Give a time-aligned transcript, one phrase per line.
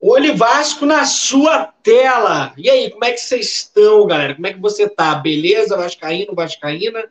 [0.00, 2.54] Olho Vasco na sua tela.
[2.56, 4.34] E aí, como é que vocês estão, galera?
[4.34, 5.14] Como é que você tá?
[5.14, 7.04] Beleza, Vascaíno, Vascaína?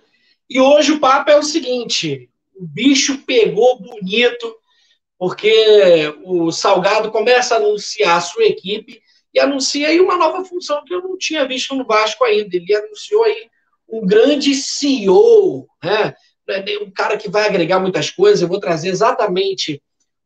[0.50, 4.56] E hoje o papo é o seguinte: o bicho pegou bonito,
[5.20, 9.00] porque o Salgado começa a anunciar a sua equipe
[9.32, 12.56] e anuncia aí uma nova função que eu não tinha visto no Vasco ainda.
[12.56, 13.50] Ele anunciou aí
[13.88, 16.16] um grande CEO, né?
[16.82, 18.42] Um cara que vai agregar muitas coisas.
[18.42, 19.80] Eu vou trazer exatamente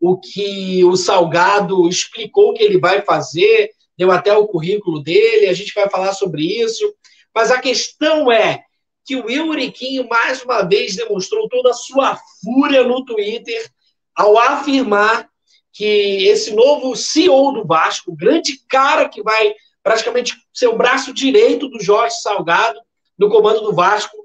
[0.06, 5.54] o que o Salgado explicou que ele vai fazer, deu até o currículo dele, a
[5.54, 6.94] gente vai falar sobre isso.
[7.34, 8.66] Mas a questão é
[9.06, 13.66] que o Euriquinho, mais uma vez, demonstrou toda a sua fúria no Twitter
[14.14, 15.30] ao afirmar
[15.72, 21.14] que esse novo CEO do Vasco, o grande cara que vai praticamente ser o braço
[21.14, 22.78] direito do Jorge Salgado
[23.18, 24.18] no comando do Vasco,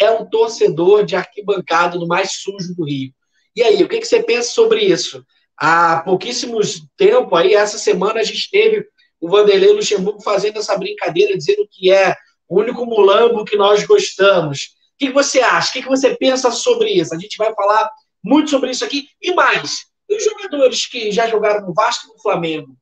[0.00, 3.12] é um torcedor de arquibancada do mais sujo do Rio.
[3.56, 5.24] E aí, o que, que você pensa sobre isso?
[5.56, 8.86] Há pouquíssimos tempo, aí, essa semana, a gente teve
[9.18, 12.14] o Vanderlei Luxemburgo fazendo essa brincadeira, dizendo que é
[12.46, 14.76] o único mulambo que nós gostamos.
[14.94, 15.70] O que, que você acha?
[15.70, 17.14] O que, que você pensa sobre isso?
[17.14, 17.90] A gente vai falar
[18.22, 19.08] muito sobre isso aqui.
[19.20, 22.76] E mais, os jogadores que já jogaram no Vasco e no Flamengo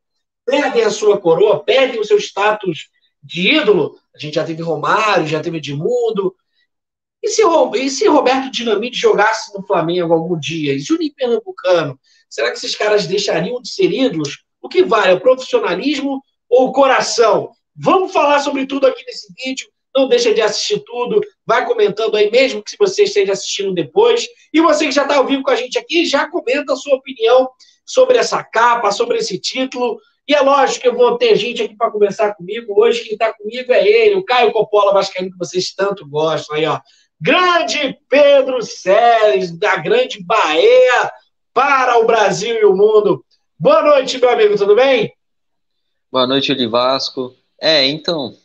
[0.44, 2.88] perdem a sua coroa, perdem o seu status
[3.22, 3.96] de ídolo.
[4.14, 6.34] A gente já teve Romário, já teve Edmundo,
[7.24, 7.42] e se,
[7.76, 10.74] e se Roberto Dinamite jogasse no Flamengo algum dia?
[10.74, 11.98] E Juninho Pernambucano?
[12.28, 14.44] Será que esses caras deixariam de ser ídolos?
[14.60, 15.14] O que vale?
[15.14, 17.50] O profissionalismo ou o coração?
[17.74, 19.66] Vamos falar sobre tudo aqui nesse vídeo.
[19.96, 21.18] Não deixa de assistir tudo.
[21.46, 24.26] Vai comentando aí, mesmo que você esteja assistindo depois.
[24.52, 26.96] E você que já está ao vivo com a gente aqui, já comenta a sua
[26.96, 27.48] opinião
[27.86, 29.98] sobre essa capa, sobre esse título.
[30.28, 32.78] E é lógico que eu vou ter gente aqui para conversar comigo.
[32.78, 36.56] Hoje quem está comigo é ele, o Caio Coppola Vascaíno, que vocês tanto gostam.
[36.56, 36.80] Aí, ó.
[37.20, 41.12] Grande Pedro Séries, da Grande Bahia,
[41.52, 43.24] para o Brasil e o mundo.
[43.58, 45.12] Boa noite, meu amigo, tudo bem?
[46.10, 47.34] Boa noite, de Vasco.
[47.60, 48.36] É, então,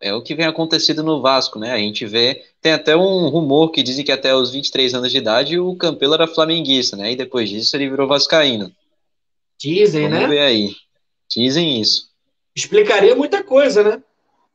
[0.00, 1.72] é o que vem acontecendo no Vasco, né?
[1.72, 5.18] A gente vê, tem até um rumor que dizem que até os 23 anos de
[5.18, 7.12] idade o Campelo era flamenguista, né?
[7.12, 8.72] E depois disso ele virou vascaíno.
[9.58, 10.26] Dizem, Vamos né?
[10.28, 10.74] ver aí.
[11.28, 12.08] Dizem isso.
[12.54, 14.02] Explicaria muita coisa, né?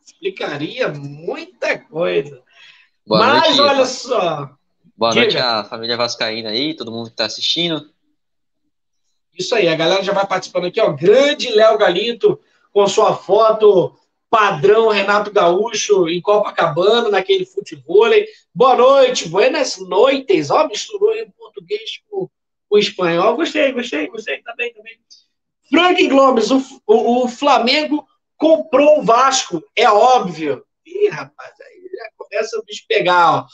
[0.05, 2.41] Explicaria muita coisa.
[3.09, 4.52] Boa Mas noite, olha só.
[4.96, 5.22] Boa Diga.
[5.22, 7.90] noite à família Vascaína aí, todo mundo que tá assistindo.
[9.36, 10.92] Isso aí, a galera já vai participando aqui, ó.
[10.92, 12.40] Grande Léo Galito,
[12.72, 13.97] com sua foto
[14.30, 18.28] padrão Renato Gaúcho em Copacabana, naquele futevôlei.
[18.53, 20.52] Boa noite, buenas noites.
[20.52, 22.30] Ó, misturou em português com
[22.70, 23.36] o espanhol.
[23.36, 24.40] Gostei, gostei, gostei.
[24.44, 24.81] Tá bem, tá.
[25.68, 30.64] Frank Gomes, o, o, o Flamengo comprou o Vasco, é óbvio.
[30.86, 31.78] Ih, rapaz, aí
[32.29, 33.45] começa a pegar, ó.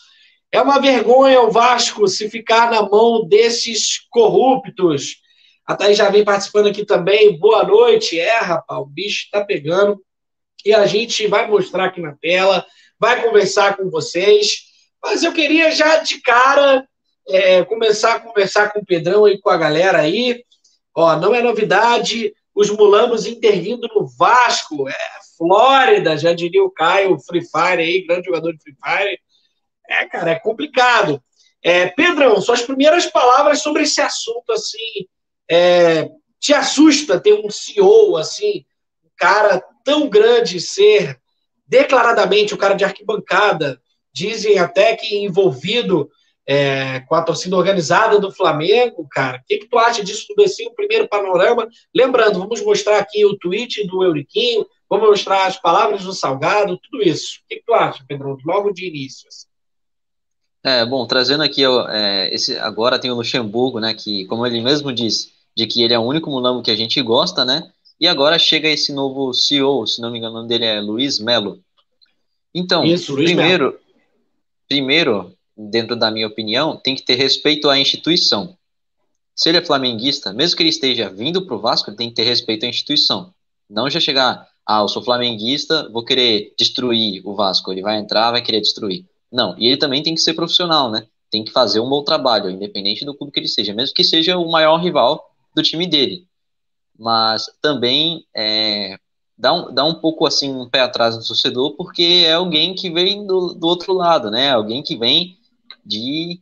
[0.52, 5.18] É uma vergonha o Vasco se ficar na mão desses corruptos.
[5.66, 7.38] A Thaís já vem participando aqui também.
[7.38, 8.20] Boa noite.
[8.20, 10.02] É, rapaz, o bicho tá pegando.
[10.66, 12.66] E a gente vai mostrar aqui na tela,
[13.00, 14.64] vai conversar com vocês.
[15.04, 16.88] Mas eu queria já de cara
[17.28, 20.44] é, começar a conversar com o Pedrão e com a galera aí.
[20.96, 24.88] Ó, não é novidade, os mulambos intervindo no Vasco.
[24.88, 24.96] É
[25.38, 29.20] Flórida, já diria o Caio, Free Fire aí, grande jogador de Free Fire.
[29.90, 31.22] É, cara, é complicado.
[31.62, 35.08] É, Pedrão, suas primeiras palavras sobre esse assunto, assim,
[35.50, 38.66] é, te assusta ter um CEO, assim,
[39.04, 41.20] um cara tão grande ser
[41.68, 43.82] declaradamente o cara de arquibancada,
[44.14, 46.10] dizem até que envolvido
[46.48, 49.38] é, com a torcida organizada do Flamengo, cara.
[49.38, 51.68] O que, que tu acha disso tudo assim, o primeiro panorama?
[51.94, 57.04] Lembrando, vamos mostrar aqui o tweet do Euriquinho, vamos mostrar as palavras do Salgado, tudo
[57.04, 57.40] isso.
[57.44, 59.28] O que, que tu acha, Pedrão, logo de início?
[59.28, 59.48] assim?
[60.64, 64.92] É, bom, trazendo aqui, é, esse, agora tem o Luxemburgo, né, que, como ele mesmo
[64.92, 68.40] disse, de que ele é o único mulambo que a gente gosta, né, e agora
[68.40, 71.60] chega esse novo CEO, se não me engano, o nome dele é Luiz Melo.
[72.54, 73.80] Então, Isso, Luiz primeiro,
[74.68, 78.58] primeiro, dentro da minha opinião, tem que ter respeito à instituição.
[79.36, 82.16] Se ele é flamenguista, mesmo que ele esteja vindo para o Vasco, ele tem que
[82.16, 83.34] ter respeito à instituição.
[83.70, 87.72] Não já chegar, ah, eu sou flamenguista, vou querer destruir o Vasco.
[87.72, 89.06] Ele vai entrar, vai querer destruir.
[89.32, 91.06] Não, e ele também tem que ser profissional, né?
[91.30, 94.38] Tem que fazer um bom trabalho, independente do clube que ele seja, mesmo que seja
[94.38, 96.26] o maior rival do time dele.
[96.98, 98.98] Mas também é,
[99.38, 102.90] dá, um, dá um pouco assim um pé atrás no torcedor, porque é alguém que
[102.90, 104.52] vem do, do outro lado, né?
[104.52, 105.38] Alguém que vem
[105.86, 106.42] de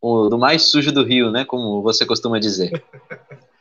[0.00, 1.44] o, do mais sujo do Rio, né?
[1.44, 2.82] Como você costuma dizer.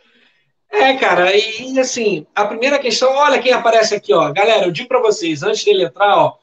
[0.74, 4.32] É, cara, e, assim, a primeira questão, olha quem aparece aqui, ó.
[4.32, 6.38] Galera, eu digo para vocês, antes dele entrar, ó,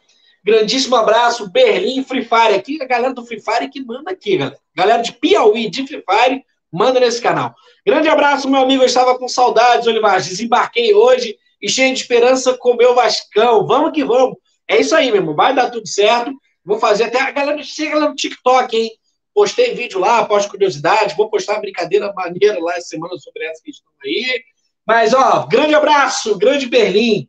[0.45, 4.59] grandíssimo abraço, Berlim Free Fire aqui, a galera do Free Fire que manda aqui, galera.
[4.77, 7.55] Galera de Piauí de Free Fire, manda nesse canal.
[7.87, 8.83] Grande abraço, meu amigo.
[8.83, 10.21] Eu estava com saudades, Olivar.
[10.21, 13.67] Desembarquei hoje e cheio de esperança com o meu Vascão.
[13.67, 14.37] Vamos que vamos.
[14.69, 15.35] É isso aí, meu irmão.
[15.35, 16.31] Vai dar tudo certo.
[16.69, 18.91] Vou fazer até a galera chega lá no TikTok, hein?
[19.33, 21.15] Postei vídeo lá, posto curiosidade.
[21.17, 24.43] Vou postar brincadeira maneira lá essa semana sobre essa que estão aí.
[24.87, 27.27] Mas, ó, grande abraço, grande Berlim.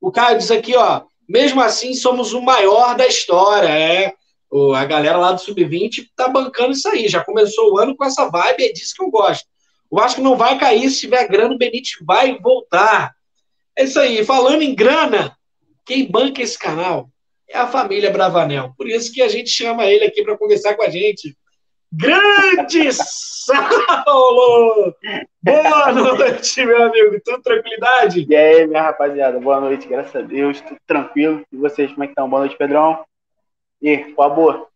[0.00, 3.68] O Caio diz aqui, ó, mesmo assim somos o maior da história.
[3.68, 4.12] É,
[4.74, 7.06] a galera lá do Sub-20 tá bancando isso aí.
[7.06, 9.46] Já começou o ano com essa vibe, é disso que eu gosto.
[9.88, 13.14] O Vasco não vai cair, se tiver grana, o Benítez vai voltar.
[13.76, 14.24] É isso aí.
[14.24, 15.36] Falando em grana,
[15.84, 17.09] quem banca esse canal
[17.50, 18.72] é a família Bravanel.
[18.76, 21.36] Por isso que a gente chama ele aqui para conversar com a gente.
[21.92, 24.94] Grande Saulo!
[25.42, 27.20] Boa noite, meu amigo.
[27.24, 28.24] Tudo tranquilidade?
[28.28, 29.40] E aí, minha rapaziada?
[29.40, 30.60] Boa noite, graças a Deus.
[30.60, 31.44] Tudo tranquilo.
[31.52, 32.30] E vocês, como é que estão?
[32.30, 33.04] Boa noite, Pedrão.
[33.82, 34.66] E qual a boa?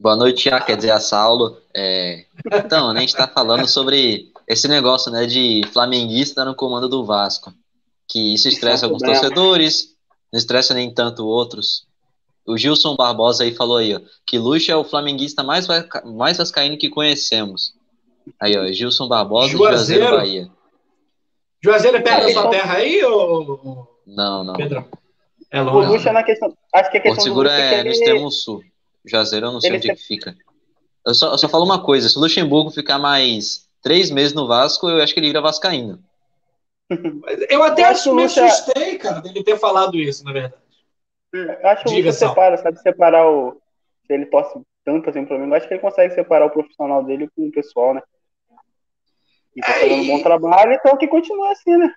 [0.00, 1.60] Boa noite, ah, quer dizer, a Saulo.
[1.74, 2.24] É...
[2.46, 7.04] Então, né, a gente está falando sobre esse negócio né, de flamenguista no comando do
[7.04, 7.52] Vasco.
[8.08, 9.96] Que isso estressa alguns torcedores,
[10.32, 11.87] não estressa nem tanto outros.
[12.48, 15.66] O Gilson Barbosa aí falou aí, ó, que Lucha é o flamenguista mais,
[16.06, 17.74] mais vascaíno que conhecemos.
[18.40, 20.02] Aí, ó, Gilson Barbosa Juazeiro.
[20.02, 20.50] e Juazeiro Bahia.
[21.62, 23.86] Juazeiro é perto é, da sua terra aí, ou...
[24.06, 24.54] Não, não.
[24.54, 24.82] Pedro.
[25.50, 25.88] É longe.
[25.88, 26.56] O Lucha na questão...
[26.74, 28.62] Acho que a questão Porto Seguro é, é no extremo sul.
[29.04, 30.34] Juazeiro eu não sei ele onde é que fica.
[31.06, 34.46] Eu só, eu só falo uma coisa, se o Luxemburgo ficar mais três meses no
[34.46, 35.98] Vasco, eu acho que ele vira vascaíno.
[37.50, 40.54] Eu até eu me assustei, cara, dele ter falado isso, na verdade.
[41.32, 43.60] Eu acho que você separa, sabe separar o.
[44.06, 47.28] Se ele torce tanto assim pro mim, acho que ele consegue separar o profissional dele
[47.36, 48.02] com o pessoal, né?
[49.54, 51.92] E tá fazendo um bom trabalho, então que continue assim, né?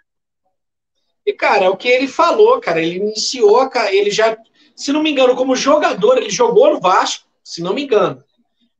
[1.25, 2.81] E, cara, é o que ele falou, cara.
[2.81, 4.35] Ele iniciou, ele já,
[4.75, 8.23] se não me engano, como jogador, ele jogou no Vasco, se não me engano.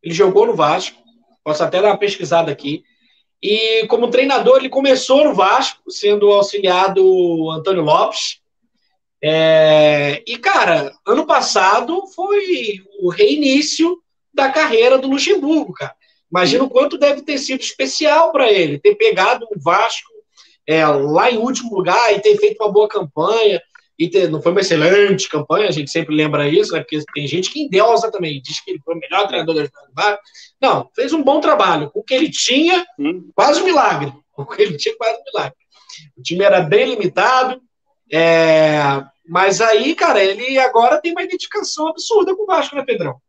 [0.01, 0.99] Ele jogou no Vasco.
[1.43, 2.83] Posso até dar uma pesquisada aqui.
[3.41, 8.40] E como treinador, ele começou no Vasco, sendo auxiliado Antônio Lopes.
[9.23, 14.01] É, e, cara, ano passado foi o reinício
[14.33, 15.95] da carreira do Luxemburgo, cara.
[16.31, 20.09] Imagina o quanto deve ter sido especial para ele ter pegado o Vasco
[20.65, 23.61] é, lá em último lugar e ter feito uma boa campanha.
[23.99, 26.79] E ter, não foi uma excelente campanha, a gente sempre lembra isso, né?
[26.79, 29.89] Porque tem gente que endeusa também, diz que ele foi o melhor treinador da história
[29.89, 30.23] do Vasco.
[30.59, 31.91] Não, fez um bom trabalho.
[31.93, 32.83] O que ele tinha,
[33.35, 34.11] quase um milagre.
[34.35, 35.57] O que ele tinha, quase um milagre.
[36.17, 37.61] O time era bem limitado,
[38.11, 43.21] é, mas aí, cara, ele agora tem uma identificação absurda com o Vasco, né, Pedrão?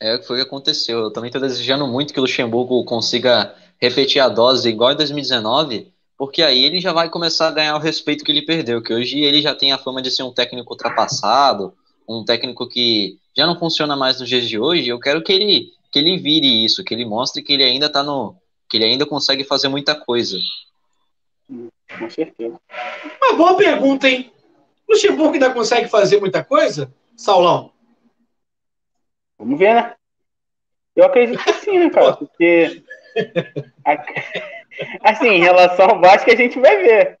[0.00, 0.98] É o que foi que aconteceu.
[0.98, 5.92] Eu também estou desejando muito que o Luxemburgo consiga repetir a dose igual em 2019,
[6.16, 9.20] porque aí ele já vai começar a ganhar o respeito que ele perdeu, que hoje
[9.20, 11.74] ele já tem a fama de ser um técnico ultrapassado,
[12.08, 14.88] um técnico que já não funciona mais nos dias de hoje.
[14.88, 18.02] Eu quero que ele que ele vire isso, que ele mostre que ele ainda tá
[18.02, 18.36] no
[18.68, 20.36] que ele ainda consegue fazer muita coisa.
[21.98, 22.60] Com certeza.
[23.22, 24.32] Uma boa pergunta, hein?
[24.88, 26.92] Luxemburgo ainda consegue fazer muita coisa?
[27.16, 27.72] Saulão?
[29.38, 29.94] Vamos ver, né?
[30.94, 32.16] Eu acredito que sim, né, cara?
[32.16, 32.82] Porque.
[35.02, 37.18] Assim, em relação ao Vasco, a gente vai ver.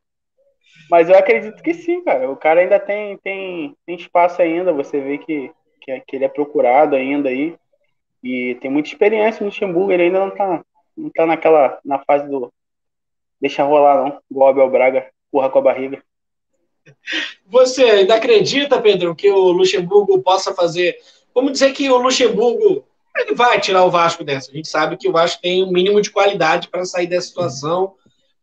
[0.90, 2.30] Mas eu acredito que sim, cara.
[2.30, 4.72] O cara ainda tem, tem, tem espaço ainda.
[4.72, 7.56] Você vê que, que, que ele é procurado ainda aí.
[8.22, 9.92] E tem muita experiência no Luxemburgo.
[9.92, 10.64] Ele ainda não tá,
[10.96, 12.52] não tá naquela, na fase do,
[13.40, 14.18] deixa rolar, não.
[14.30, 16.02] Igual o Abel Braga, porra com a barriga.
[17.46, 20.96] Você ainda acredita, Pedro, que o Luxemburgo possa fazer.
[21.34, 22.84] Vamos dizer que o Luxemburgo
[23.16, 24.50] ele vai tirar o Vasco dessa.
[24.50, 27.94] A gente sabe que o Vasco tem um mínimo de qualidade para sair dessa situação.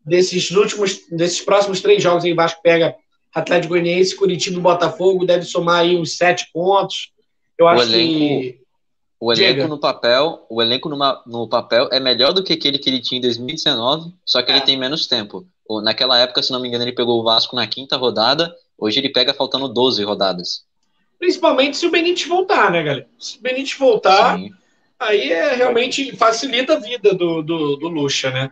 [0.06, 2.96] Desses últimos, desses próximos três jogos aí, o Vasco pega
[3.34, 7.12] Atlético Goianiense, Curitiba e Botafogo, deve somar aí uns sete pontos.
[7.58, 8.62] Eu acho elenco, que
[9.24, 9.68] o elenco Diga.
[9.70, 13.20] no papel, o elenco numa, no papel é melhor do que aquele que ele tinha
[13.20, 14.56] em 2019, só que é.
[14.56, 15.48] ele tem menos tempo.
[15.82, 19.08] Naquela época, se não me engano, ele pegou o Vasco na quinta rodada, hoje ele
[19.08, 20.65] pega faltando 12 rodadas.
[21.18, 23.08] Principalmente se o Benítez voltar, né, galera?
[23.18, 24.51] Se o Benítez voltar, Sim.
[25.00, 28.51] aí é, realmente facilita a vida do, do, do Lucha, né?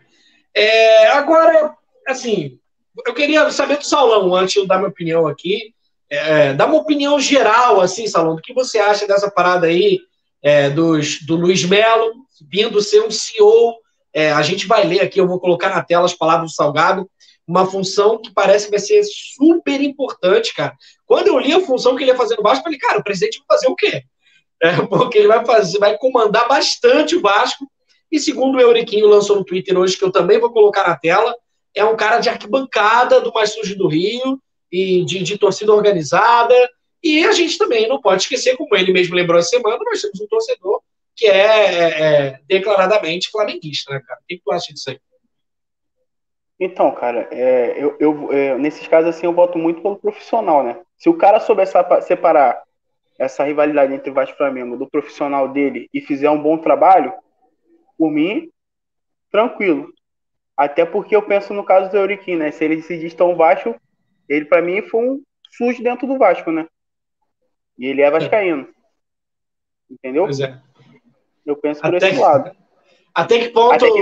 [0.56, 1.76] É, agora,
[2.08, 2.58] assim,
[3.06, 5.74] eu queria saber do Saulão, antes de dar minha opinião aqui,
[6.10, 10.00] é, dar uma opinião geral, assim, Salão, do que você acha dessa parada aí,
[10.42, 12.14] é, dos, do Luiz Melo,
[12.50, 13.76] vindo ser um CEO.
[14.14, 17.10] É, a gente vai ler aqui, eu vou colocar na tela as palavras do Salgado,
[17.48, 20.76] uma função que parece que vai ser super importante, cara.
[21.06, 23.04] Quando eu li a função que ele ia fazer no Vasco, eu falei, cara, o
[23.04, 24.04] presidente vai fazer o quê?
[24.62, 27.70] É, porque ele vai fazer, vai comandar bastante o Vasco.
[28.12, 31.34] E segundo o Euriquinho lançou no Twitter hoje, que eu também vou colocar na tela,
[31.74, 36.56] é um cara de arquibancada do Mais Sujo do Rio e de, de torcida organizada.
[37.04, 40.20] E a gente também não pode esquecer, como ele mesmo lembrou essa semana, nós temos
[40.20, 40.82] um torcedor
[41.16, 44.20] que é, é, é declaradamente flamenguista, né, cara?
[44.22, 45.00] O que, que tu acha disso aí?
[46.60, 50.80] Então, cara, é, eu, eu é, nesses casos assim eu voto muito pelo profissional, né?
[50.96, 51.68] Se o cara souber
[52.04, 52.62] separar
[53.18, 57.14] essa rivalidade entre Vasco e Flamengo do profissional dele e fizer um bom trabalho,
[57.98, 58.52] por mim,
[59.32, 59.92] tranquilo.
[60.56, 62.52] Até porque eu penso no caso do Euriquim, né?
[62.52, 63.76] Se ele se diz tão Vasco,
[64.30, 66.68] ele para mim foi um sujo dentro do Vasco, né?
[67.78, 68.68] E ele é vascaíno.
[69.90, 70.24] Entendeu?
[70.24, 70.60] Pois é.
[71.46, 72.52] Eu penso por até esse que, lado.
[73.14, 74.02] Até que ponto até que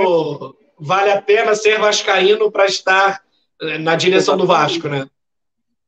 [0.80, 3.24] vale a pena ser vascaíno para estar
[3.62, 4.48] eh, na direção Exatamente.
[4.48, 5.10] do Vasco, né?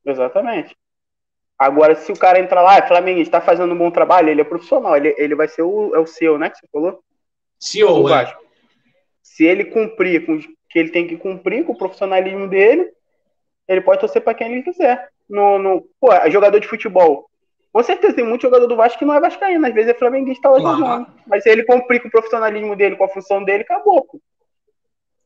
[0.06, 0.78] Exatamente.
[1.58, 4.44] Agora, se o cara entrar lá, é Flamengo, está fazendo um bom trabalho, ele é
[4.44, 7.04] profissional, ele, ele vai ser o, é o CEO, né, que você falou?
[7.60, 8.36] CEO, é.
[9.22, 12.92] Se ele cumprir com o que ele tem que cumprir com o profissionalismo dele,
[13.68, 15.10] ele pode torcer para quem ele quiser.
[15.30, 17.30] No, no, pô, jogador de futebol.
[17.72, 20.50] Com certeza tem muito jogador do Vasco que não é vascaíno, às vezes é flamenguista
[20.50, 20.78] lá claro.
[20.78, 21.08] jogando.
[21.26, 24.22] Mas se ele cumprir com o profissionalismo dele, com a função dele, acabou, pô.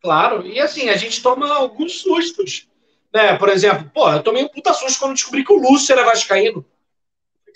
[0.02, 2.68] Claro, e assim, a gente toma alguns sustos.
[3.12, 3.36] Né?
[3.38, 6.64] Por exemplo, pô, eu tomei um puta susto quando descobri que o Lúcio era vascaíno.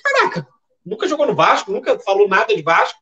[0.04, 0.48] Caraca,
[0.84, 2.98] nunca jogou no Vasco, nunca falou nada de Vasco,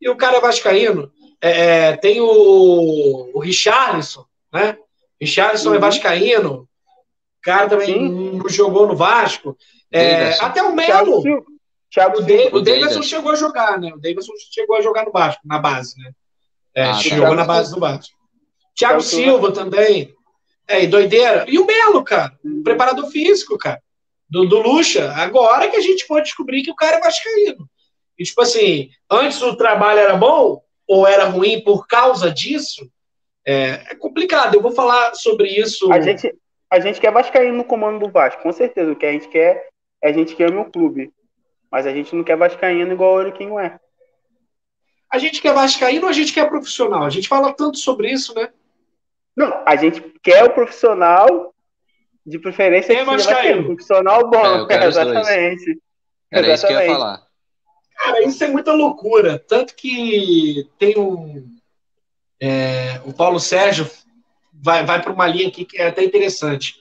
[0.00, 1.12] e o cara é vascaíno.
[1.42, 1.50] É,
[1.90, 4.78] é tem o, o Richarlison, né?
[5.20, 5.76] Richarlison é uhum.
[5.76, 6.68] é vascaíno.
[7.38, 8.38] O cara também Sim.
[8.38, 9.56] não jogou no Vasco.
[9.92, 11.22] É, até o Melo.
[11.90, 13.92] Thiago, o, de, o Davidson chegou a jogar, né?
[13.94, 16.10] O Davidson chegou a jogar no Vasco, na base, né?
[16.74, 18.14] É, ah, chegou na base do Vasco.
[18.76, 20.14] Thiago Silva também.
[20.68, 21.46] É, e doideira.
[21.48, 22.32] E o Melo, cara.
[22.44, 22.62] Uhum.
[22.62, 23.80] Preparador físico, cara.
[24.28, 25.12] Do, do Lucha.
[25.12, 27.68] Agora que a gente pode descobrir que o cara é vascaíno.
[28.18, 32.90] E, tipo assim, antes o trabalho era bom ou era ruim por causa disso,
[33.46, 34.54] é, é complicado.
[34.54, 35.90] Eu vou falar sobre isso.
[35.92, 36.34] A gente,
[36.70, 38.90] a gente quer vascaíno no comando do Vasco, com certeza.
[38.90, 39.68] O que a gente quer
[40.06, 41.12] é a gente quer o meu clube.
[41.70, 43.78] Mas a gente não quer vascaíno igual o Euriquinho é.
[45.12, 47.04] A gente quer vascaíno ou a gente quer profissional?
[47.04, 48.50] A gente fala tanto sobre isso, né?
[49.36, 51.54] Não, a gente quer o profissional,
[52.26, 54.66] de preferência Quem que seja profissional bom.
[54.68, 55.80] É, exatamente.
[56.30, 56.54] Era exatamente.
[56.54, 57.22] isso que eu ia falar.
[57.96, 59.38] Cara, isso é muita loucura.
[59.38, 61.46] Tanto que tem um.
[62.40, 63.88] É, o Paulo Sérgio
[64.52, 66.74] vai, vai para uma linha aqui que é até interessante.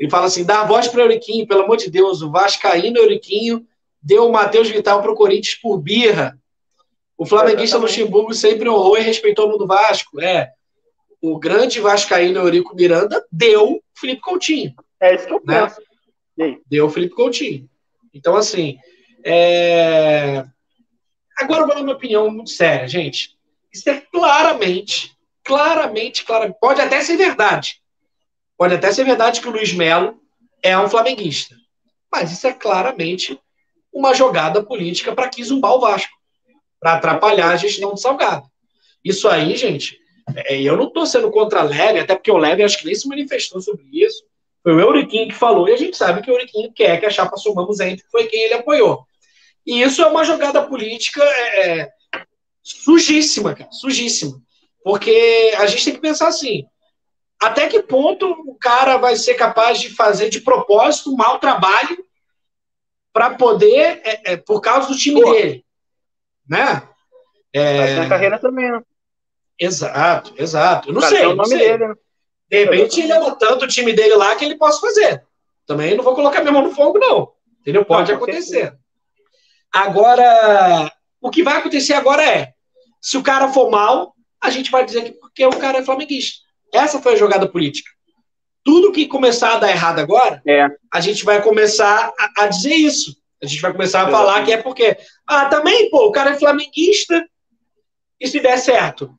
[0.00, 2.96] Ele fala assim: dá a voz para o Euriquinho, pelo amor de Deus, o Vascaíno
[2.96, 3.66] Euriquinho
[4.02, 6.38] deu o Matheus Vital para o Corinthians por birra.
[7.18, 10.18] O flamenguista é, Luxemburgo sempre honrou e respeitou o mundo Vasco.
[10.18, 10.52] É.
[11.20, 14.74] O grande Vascaíno Eurico Miranda deu Felipe Coutinho.
[14.98, 15.66] É isso que eu né?
[15.66, 16.62] penso.
[16.66, 17.68] Deu Felipe Coutinho.
[18.14, 18.78] Então, assim.
[19.22, 20.46] É...
[21.38, 23.36] Agora eu vou dar uma opinião muito séria, gente.
[23.70, 25.14] Isso é claramente,
[25.44, 26.58] claramente, claramente.
[26.58, 27.82] Pode até ser verdade.
[28.60, 30.20] Pode até ser verdade que o Luiz Melo
[30.62, 31.56] é um flamenguista.
[32.12, 33.40] Mas isso é claramente
[33.90, 36.12] uma jogada política para que zumbar o Vasco,
[36.78, 38.46] para atrapalhar a gestão do Salgado.
[39.02, 39.98] Isso aí, gente,
[40.36, 42.94] é, eu não estou sendo contra a Leve, até porque o Leve acho que nem
[42.94, 44.22] se manifestou sobre isso.
[44.62, 47.10] Foi o Euriquinho que falou, e a gente sabe que o Euriquinho quer que a
[47.10, 49.06] chapa Somamos Entre foi quem ele apoiou.
[49.66, 51.90] E isso é uma jogada política é, é,
[52.62, 54.38] sujíssima, cara, sujíssima.
[54.84, 56.66] Porque a gente tem que pensar assim:
[57.40, 62.04] até que ponto o cara vai ser capaz de fazer de propósito um mau trabalho
[63.12, 65.32] para poder, é, é, por causa do time Pô.
[65.32, 65.64] dele.
[66.48, 66.82] Né?
[67.52, 67.96] É...
[67.96, 68.82] na carreira também, né?
[69.58, 70.90] Exato, exato.
[70.90, 71.26] Eu não sei.
[71.26, 71.58] O nome sei.
[71.58, 71.94] Dele, né?
[72.48, 75.24] De repente ele ama tanto o time dele lá que ele possa fazer.
[75.66, 77.32] Também não vou colocar minha mão no fogo, não.
[77.60, 77.84] Entendeu?
[77.84, 78.76] Pode não, acontecer.
[79.72, 82.54] Agora, o que vai acontecer agora é:
[83.00, 86.49] se o cara for mal, a gente vai dizer que porque o cara é flamenguista.
[86.72, 87.90] Essa foi a jogada política.
[88.64, 90.68] Tudo que começar a dar errado agora, é.
[90.92, 93.16] a gente vai começar a, a, dizer isso.
[93.42, 94.96] A gente vai começar a falar que é porque.
[95.26, 97.26] Ah, também, pô, o cara é flamenguista.
[98.20, 99.14] E se der certo?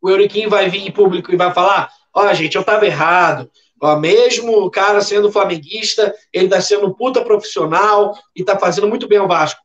[0.00, 3.50] O Euriquim vai vir em público e vai falar: Ó, oh, gente, eu tava errado.
[3.82, 8.88] Ó, mesmo o cara sendo flamenguista, ele tá sendo um puta profissional e tá fazendo
[8.88, 9.60] muito bem ao Vasco.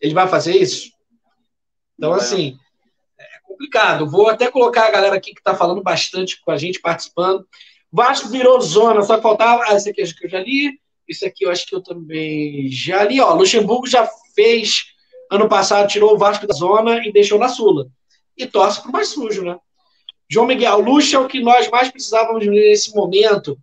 [0.00, 0.90] Ele vai fazer isso?
[1.98, 2.58] Então, assim,
[3.56, 4.08] complicado.
[4.08, 7.46] Vou até colocar a galera aqui que tá falando bastante com a gente, participando.
[7.90, 9.64] Vasco virou zona, só faltava.
[9.66, 10.78] Ah, esse aqui acho que eu já li.
[11.08, 13.20] Isso aqui eu acho que eu também já li.
[13.20, 14.84] Ó, Luxemburgo já fez
[15.30, 17.86] ano passado, tirou o Vasco da zona e deixou na Sula.
[18.36, 19.56] E torce pro mais sujo, né?
[20.28, 23.58] João Miguel, Luxa é o que nós mais precisávamos nesse momento.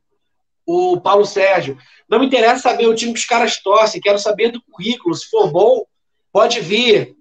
[0.65, 1.77] O Paulo Sérgio.
[2.09, 5.13] Não me interessa saber o time que os caras torcem, quero saber do currículo.
[5.13, 5.85] Se for bom,
[6.31, 7.15] pode vir.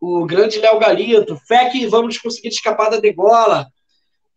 [0.00, 1.36] O grande Léo Galito.
[1.46, 3.66] Fé que vamos conseguir escapar da degola.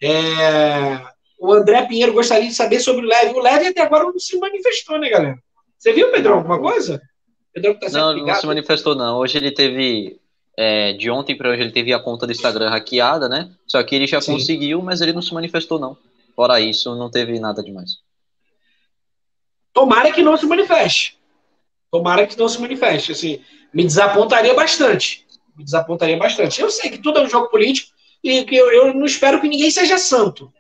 [0.02, 1.02] É...
[1.40, 3.34] O André Pinheiro gostaria de saber sobre o Leve.
[3.34, 5.38] O Leve até agora não se manifestou, né, galera?
[5.78, 7.02] Você viu, Pedrão, alguma coisa?
[7.54, 9.18] Pedrão tá não, não se manifestou, não.
[9.18, 10.20] Hoje ele teve
[10.58, 13.50] é, de ontem para hoje ele teve a conta do Instagram hackeada, né?
[13.68, 14.34] Só que ele já Sim.
[14.34, 15.98] conseguiu, mas ele não se manifestou, não.
[16.36, 17.98] Fora isso, não teve nada demais.
[19.74, 21.18] Tomara que não se manifeste.
[21.92, 23.12] Tomara que não se manifeste.
[23.12, 23.42] Assim,
[23.74, 25.23] me desapontaria bastante.
[25.56, 26.62] Me desapontaria bastante.
[26.62, 27.92] Eu sei que tudo é um jogo político
[28.24, 30.52] e que eu, eu não espero que ninguém seja santo.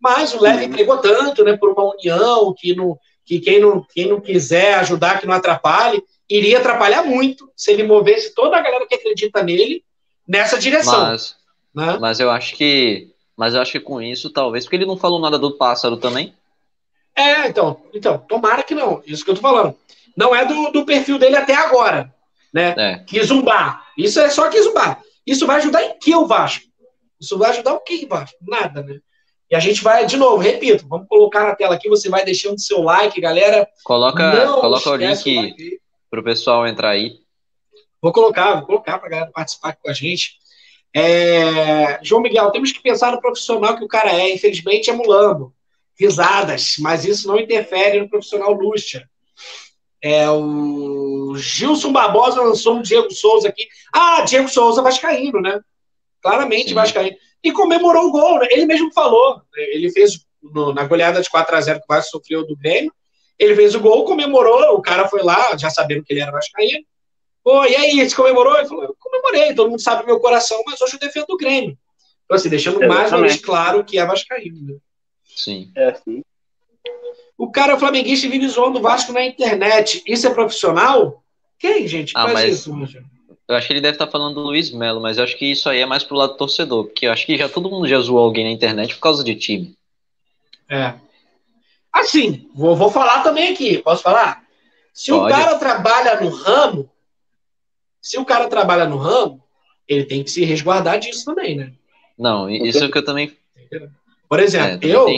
[0.00, 4.08] Mas o Leve entregou tanto, né, por uma união que, não, que quem, não, quem
[4.08, 8.86] não quiser ajudar, que não atrapalhe, iria atrapalhar muito se ele movesse toda a galera
[8.86, 9.84] que acredita nele
[10.26, 11.02] nessa direção.
[11.02, 11.36] Mas,
[11.74, 11.98] né?
[12.00, 15.20] mas eu acho que, mas eu acho que com isso, talvez, porque ele não falou
[15.20, 16.34] nada do pássaro também.
[17.14, 19.02] É, então, então, tomara que não.
[19.06, 19.76] Isso que eu tô falando.
[20.16, 22.12] Não é do, do perfil dele até agora,
[22.52, 22.74] né?
[22.76, 22.98] É.
[23.04, 23.86] Kizumbar.
[23.96, 25.00] Isso é só Kizumbar.
[25.26, 26.64] Isso vai ajudar em que o Vasco?
[27.20, 28.36] Isso vai ajudar o que, Vasco?
[28.42, 28.98] Nada, né?
[29.50, 32.58] E a gente vai, de novo, repito, vamos colocar na tela aqui, você vai deixando
[32.58, 33.68] seu like, galera.
[33.84, 35.78] Coloca, coloca o link
[36.10, 37.18] para o pessoal entrar aí.
[38.00, 40.38] Vou colocar, vou colocar para a galera participar com a gente.
[40.94, 42.00] É...
[42.02, 44.34] João Miguel, temos que pensar no profissional que o cara é.
[44.34, 45.54] Infelizmente é mulambo.
[45.98, 49.08] Risadas, mas isso não interfere no profissional Lúcia.
[50.02, 53.66] É, o Gilson Barbosa lançou um Diego Souza aqui.
[53.92, 55.60] Ah, Diego Souza Vascaíno, né?
[56.20, 56.74] Claramente Sim.
[56.74, 58.38] Vascaíno e comemorou o gol.
[58.38, 58.48] Né?
[58.50, 59.42] Ele mesmo falou.
[59.54, 62.92] Ele fez no, na goleada de 4 a 0 que o Vasco sofreu do Grêmio.
[63.38, 64.76] Ele fez o gol, comemorou.
[64.76, 66.84] O cara foi lá, já sabendo que ele era vascaíno.
[67.42, 68.56] Pô, e aí, você comemorou?
[68.56, 71.36] Ele falou, eu comemorei, todo mundo sabe o meu coração, mas hoje eu defendo o
[71.36, 71.76] Grêmio.
[72.24, 74.74] Então, assim, deixando mais uma vez claro que é vascaíno.
[74.74, 74.78] Né?
[75.24, 75.72] Sim.
[75.74, 76.22] É, sim.
[77.42, 80.00] O cara flamenguista vive zoando o Vasco na internet.
[80.06, 81.24] Isso é profissional?
[81.58, 82.12] Quem, gente?
[82.14, 82.54] Ah, faz mas...
[82.54, 82.70] isso,
[83.48, 85.68] eu acho que ele deve estar falando do Luiz Melo, mas eu acho que isso
[85.68, 87.98] aí é mais pro lado do torcedor, porque eu acho que já todo mundo já
[87.98, 89.76] zoou alguém na internet por causa de time.
[90.68, 90.94] É.
[91.92, 94.44] Assim, vou, vou falar também aqui, posso falar?
[94.94, 95.32] Se Pode.
[95.32, 96.88] o cara trabalha no ramo,
[98.00, 99.42] se o cara trabalha no ramo,
[99.88, 101.72] ele tem que se resguardar disso também, né?
[102.16, 103.36] Não, isso é o que eu também.
[104.28, 105.08] Por exemplo, é, eu,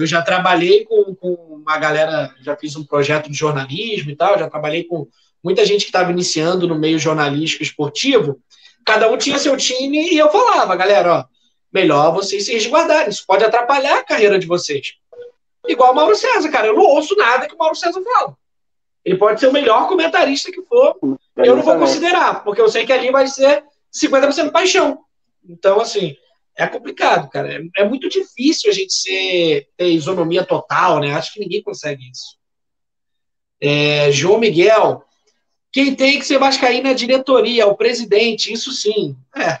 [0.00, 4.38] eu já trabalhei com, com uma galera, já fiz um projeto de jornalismo e tal,
[4.38, 5.06] já trabalhei com
[5.42, 8.40] muita gente que estava iniciando no meio jornalístico esportivo,
[8.84, 11.24] cada um tinha seu time e eu falava, galera, ó,
[11.72, 14.94] melhor vocês se resguardarem, isso pode atrapalhar a carreira de vocês.
[15.66, 18.36] Igual o Mauro César, cara, eu não ouço nada que o Mauro César fala.
[19.04, 20.96] Ele pode ser o melhor comentarista que for,
[21.36, 25.00] eu não vou considerar, porque eu sei que ali vai ser 50% paixão.
[25.48, 26.16] Então, assim,
[26.58, 27.54] é complicado, cara.
[27.54, 31.14] É, é, muito difícil a gente ser, ter isonomia total, né?
[31.14, 32.36] Acho que ninguém consegue isso.
[33.60, 35.04] É, João Miguel,
[35.72, 39.16] quem tem que ser vascaíno é a diretoria, o presidente, isso sim.
[39.36, 39.60] É.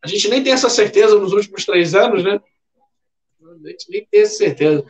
[0.00, 2.40] A gente nem tem essa certeza nos últimos três anos, né?
[3.42, 4.86] A gente nem tem essa certeza.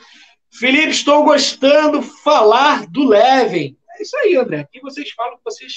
[0.53, 3.75] Felipe, estou gostando falar do Leven.
[3.97, 4.61] É isso aí, André.
[4.61, 5.73] Aqui vocês falam o que vocês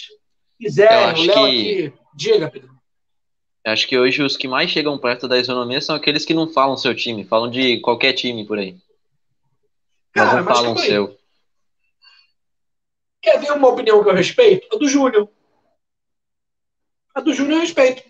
[0.60, 1.24] quiserem.
[1.24, 1.86] O Léo que...
[1.86, 1.94] aqui.
[2.14, 2.81] Diga, Pedro.
[3.66, 6.76] Acho que hoje os que mais chegam perto da isonomia são aqueles que não falam
[6.76, 8.76] seu time, falam de qualquer time por aí.
[10.14, 11.18] Cara, mas não falam seu.
[13.22, 14.68] Quer ver uma opinião que eu respeito?
[14.76, 15.30] A do Júnior.
[17.14, 18.04] A do Júnior eu respeito.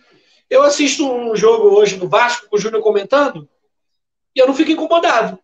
[0.49, 3.47] Eu assisto um jogo hoje do Vasco com o Júnior comentando
[4.33, 5.37] e eu não fico incomodado.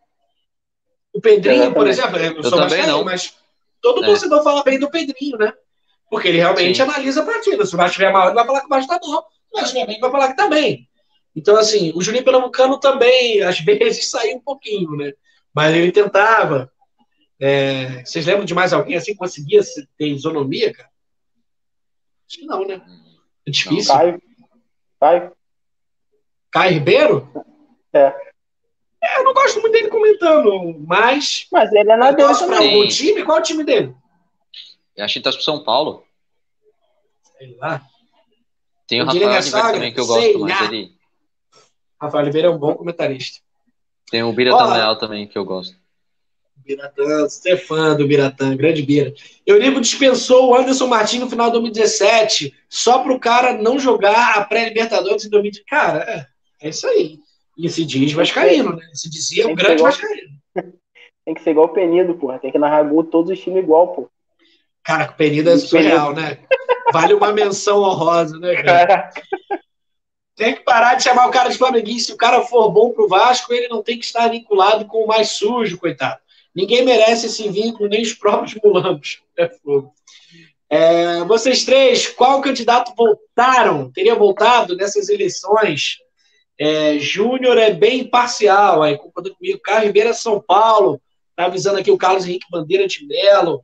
[1.13, 3.03] O Pedrinho, por exemplo, eu, eu sou também não.
[3.03, 3.35] mas
[3.81, 4.07] todo é.
[4.07, 5.53] torcedor fala bem do Pedrinho, né?
[6.09, 6.83] Porque ele realmente Sim.
[6.83, 7.65] analisa a partida.
[7.65, 9.23] Se o Vasco estiver mal, ele vai falar que o Vasco tá bom.
[9.57, 10.87] Se o Vasco estiver bem, vai falar que tá bem.
[11.35, 15.13] Então, assim, o Juninho Pernambucano também, às vezes, saiu um pouquinho, né?
[15.53, 16.71] Mas ele tentava.
[17.39, 19.61] É, vocês lembram de mais alguém assim que conseguia
[19.97, 20.89] ter isonomia, cara?
[22.27, 22.81] Acho que não, né?
[23.45, 23.93] É difícil.
[23.93, 24.21] Caio.
[24.99, 25.31] Caio.
[26.51, 27.31] Caio Ribeiro?
[27.93, 28.13] É.
[29.03, 29.19] é.
[29.19, 31.47] Eu não gosto muito dele comentando, mas.
[31.51, 33.23] Mas ele é na dele para algum time?
[33.23, 33.95] Qual é o time dele?
[34.95, 36.03] Eu acho que tá pro São Paulo.
[37.37, 37.87] Sei lá.
[38.87, 40.91] Tem o, o Rafael Oliveira também que eu gosto, mas ele.
[42.01, 43.41] Rafael Oliveira é um bom comentarista.
[44.09, 45.75] Tem o Bira Leal também que eu gosto.
[46.55, 49.13] Biratã, você é fã do Biratã, grande Bira.
[49.45, 54.37] Eurico dispensou o Anderson Martins no final de 2017 só para o cara não jogar
[54.37, 55.65] a pré-Libertadores em 2017.
[55.69, 56.25] Cara, é,
[56.67, 57.19] é, isso aí.
[57.57, 58.85] E se diz Vascaíno, né?
[58.93, 59.91] Se dizia o grande igual...
[59.91, 60.37] Vascaíno.
[61.25, 62.39] Tem que ser igual o Penido, porra.
[62.39, 64.09] Tem que narrar gol todos os times igual, pô.
[64.83, 66.39] Cara, o Penido é surreal, né?
[66.91, 69.09] Vale uma menção honrosa, né, cara?
[70.35, 72.07] Tem que parar de chamar o cara de flamenguista.
[72.07, 75.07] Se o cara for bom pro Vasco, ele não tem que estar vinculado com o
[75.07, 76.19] mais sujo, coitado.
[76.55, 79.21] Ninguém merece esse vínculo, nem os próprios mulambos.
[79.37, 79.93] É fogo.
[80.69, 85.97] É, vocês três, qual candidato voltaram, teria voltado nessas eleições?
[86.59, 89.59] É, Júnior é bem imparcial, aí concordando comigo.
[89.61, 90.99] Carlos Ribeiro é São Paulo,
[91.35, 93.61] tá avisando aqui o Carlos Henrique Bandeira de Melo.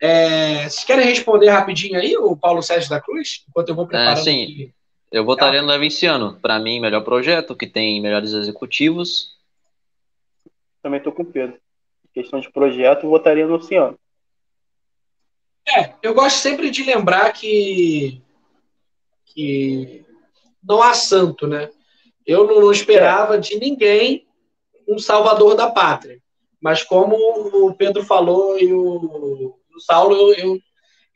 [0.00, 3.44] É, vocês querem responder rapidinho aí, o Paulo Sérgio da Cruz?
[3.48, 4.42] Enquanto eu vou preparando é, sim.
[4.44, 4.74] aqui.
[5.12, 6.38] Eu votaria no Levinciano.
[6.40, 9.36] Para mim, melhor projeto, que tem melhores executivos.
[10.82, 11.58] Também tô com o Pedro.
[12.14, 13.98] questão de projeto, votaria no Luciano.
[15.68, 18.22] É, eu gosto sempre de lembrar que,
[19.26, 20.04] que
[20.62, 21.70] não há santo, né?
[22.26, 24.26] Eu não, não esperava de ninguém
[24.88, 26.18] um salvador da pátria.
[26.60, 30.58] Mas como o Pedro falou e o, o Saulo, eu, eu,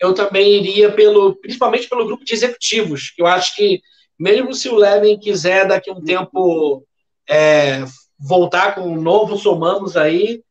[0.01, 3.81] eu, também iria pelo, principalmente pelo grupo de executivos, que eu acho que
[4.19, 6.85] mesmo se o Levin quiser daqui a um tempo
[7.29, 7.85] é,
[8.19, 10.43] voltar com um novo somamos aí,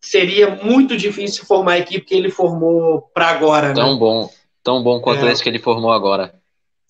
[0.00, 3.68] seria muito difícil formar a equipe que ele formou para agora.
[3.68, 3.74] Né?
[3.74, 4.30] Tão bom,
[4.62, 5.32] tão bom quanto é.
[5.32, 6.34] esse que ele formou agora.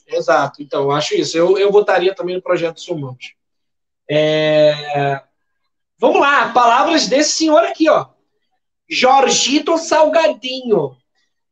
[0.07, 1.37] Exato, então eu acho isso.
[1.37, 3.35] Eu, eu votaria também no projeto Somamos.
[4.09, 5.23] É...
[5.99, 8.07] Vamos lá, palavras desse senhor aqui, ó.
[8.91, 10.97] Jorgito Salgadinho.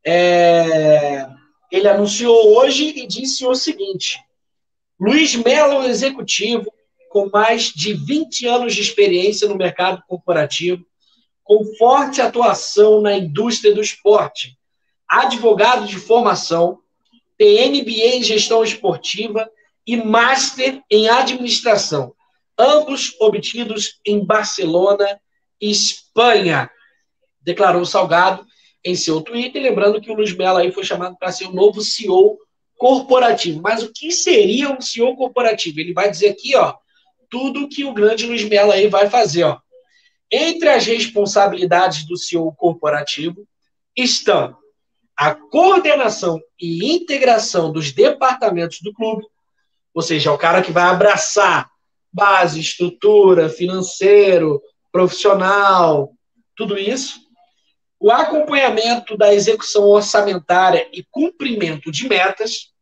[0.04, 1.26] É...
[1.70, 4.18] Ele anunciou hoje e disse o seguinte:
[4.98, 6.72] Luiz Melo, executivo,
[7.10, 10.84] com mais de 20 anos de experiência no mercado corporativo,
[11.44, 14.58] com forte atuação na indústria do esporte,
[15.08, 16.80] advogado de formação,
[17.36, 19.48] tem MBA em gestão esportiva
[19.86, 22.12] e Master em administração,
[22.58, 25.20] ambos obtidos em Barcelona,
[25.60, 26.70] Espanha,
[27.48, 28.46] declarou Salgado
[28.84, 31.80] em seu Twitter, lembrando que o Luiz Melo aí foi chamado para ser o novo
[31.80, 32.38] CEO
[32.76, 33.60] corporativo.
[33.62, 35.80] Mas o que seria um CEO corporativo?
[35.80, 36.74] Ele vai dizer aqui, ó,
[37.30, 39.58] tudo que o grande Luiz Melo aí vai fazer, ó.
[40.30, 43.48] Entre as responsabilidades do CEO corporativo
[43.96, 44.56] estão
[45.16, 49.24] a coordenação e integração dos departamentos do clube,
[49.92, 51.68] ou seja, é o cara que vai abraçar
[52.12, 56.12] base, estrutura, financeiro, profissional,
[56.54, 57.27] tudo isso.
[58.00, 62.72] O acompanhamento da execução orçamentária e cumprimento de metas,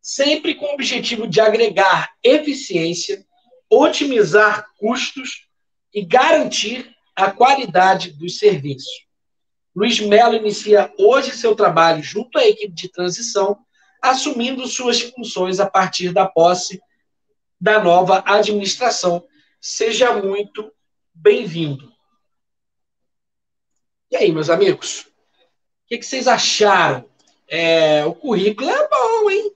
[0.00, 3.24] sempre com o objetivo de agregar eficiência,
[3.70, 5.46] otimizar custos
[5.94, 9.06] e garantir a qualidade dos serviços.
[9.74, 13.58] Luiz Melo inicia hoje seu trabalho junto à equipe de transição,
[14.02, 16.80] assumindo suas funções a partir da posse
[17.60, 19.24] da nova administração.
[19.60, 20.72] Seja muito
[21.14, 21.92] bem-vindo.
[24.10, 25.02] E aí, meus amigos?
[25.02, 27.04] O que, que vocês acharam?
[27.48, 29.52] É, o currículo é bom, hein?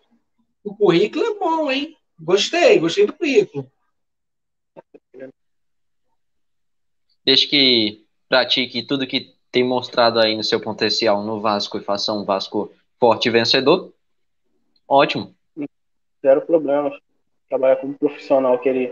[0.64, 1.96] O currículo é bom, hein?
[2.18, 3.70] Gostei, gostei do currículo.
[7.24, 12.12] Desde que pratique tudo que tem mostrado aí no seu potencial no Vasco e faça
[12.12, 13.92] um Vasco forte e vencedor,
[14.88, 15.34] ótimo.
[16.22, 16.94] Zero problemas
[17.52, 18.88] trabalhar como profissional que ele,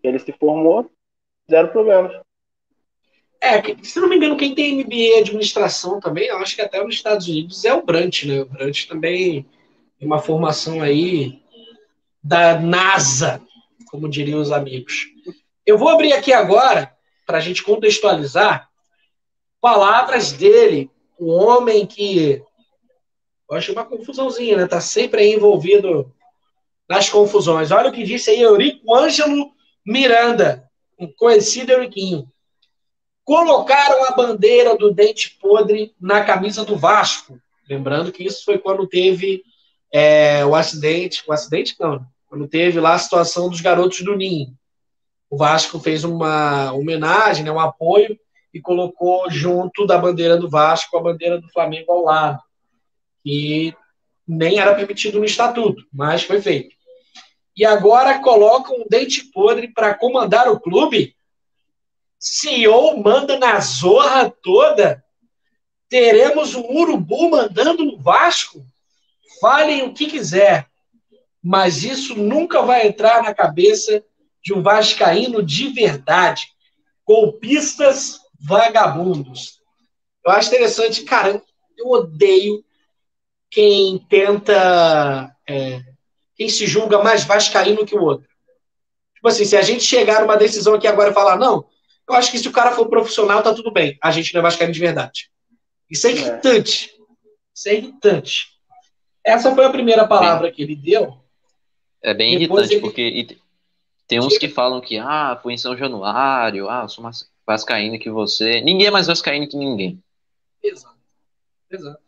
[0.00, 0.88] que ele se formou,
[1.50, 2.12] zero problemas.
[3.44, 6.82] É, se não me engano, quem tem MBA em administração também, eu acho que até
[6.82, 8.40] nos Estados Unidos é o Brant, né?
[8.40, 9.46] O Brant também
[9.98, 11.42] tem uma formação aí
[12.22, 13.42] da NASA,
[13.90, 15.08] como diriam os amigos.
[15.66, 18.70] Eu vou abrir aqui agora, para a gente contextualizar,
[19.60, 22.42] palavras dele, um homem que.
[23.50, 24.66] Eu acho uma confusãozinha, né?
[24.66, 26.10] Tá sempre aí envolvido
[26.88, 27.70] nas confusões.
[27.70, 29.52] Olha o que disse aí Eurico Ângelo
[29.84, 30.66] Miranda,
[30.98, 32.26] um conhecido Euriquinho.
[33.24, 37.40] Colocaram a bandeira do dente podre na camisa do Vasco.
[37.68, 39.42] Lembrando que isso foi quando teve
[39.92, 41.22] é, o acidente.
[41.26, 44.52] O acidente não, quando teve lá a situação dos garotos do Ninho.
[45.30, 48.18] O Vasco fez uma homenagem, né, um apoio,
[48.52, 52.40] e colocou junto da bandeira do Vasco a bandeira do Flamengo ao lado.
[53.24, 53.74] E
[54.28, 56.74] nem era permitido no estatuto, mas foi feito.
[57.56, 61.16] E agora colocam um dente podre para comandar o clube?
[62.24, 65.04] CEO manda na zorra toda?
[65.90, 68.64] Teremos um urubu mandando no Vasco?
[69.40, 70.66] Falem o que quiser,
[71.42, 74.02] mas isso nunca vai entrar na cabeça
[74.42, 76.48] de um vascaíno de verdade.
[77.06, 79.60] Golpistas vagabundos.
[80.24, 81.42] Eu acho interessante, cara,
[81.76, 82.64] eu odeio
[83.50, 85.30] quem tenta.
[85.46, 85.82] É,
[86.34, 88.28] quem se julga mais vascaíno que o outro.
[89.14, 91.66] Tipo assim, se a gente chegar numa decisão aqui agora e falar, não,
[92.08, 93.98] eu acho que se o cara for profissional, tá tudo bem.
[94.02, 95.30] A gente não é vascaíno de verdade.
[95.90, 96.14] Isso é, é.
[96.14, 96.94] irritante.
[97.54, 98.46] Isso é irritante.
[99.22, 101.18] Essa foi a primeira palavra que ele deu.
[102.02, 102.80] É bem Depois irritante, ele...
[102.80, 103.38] porque
[104.06, 107.98] tem uns que falam que, ah, foi em São Januário, ah, eu sou mais vascaíno
[107.98, 108.60] que você.
[108.60, 110.02] Ninguém é mais vascaíno que ninguém.
[110.62, 110.96] Exato.
[111.70, 112.02] Exato.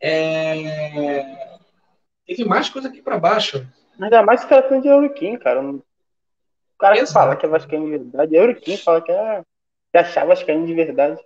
[0.00, 1.48] É...
[2.26, 3.66] Teve mais coisa aqui para baixo.
[3.98, 5.62] Ainda mais se tratando de Euriquim, cara.
[6.78, 7.14] O cara que Exato.
[7.14, 9.42] fala que é vascaíno de verdade, Euriquim fala que é
[9.90, 11.20] que achar vascaíno de verdade.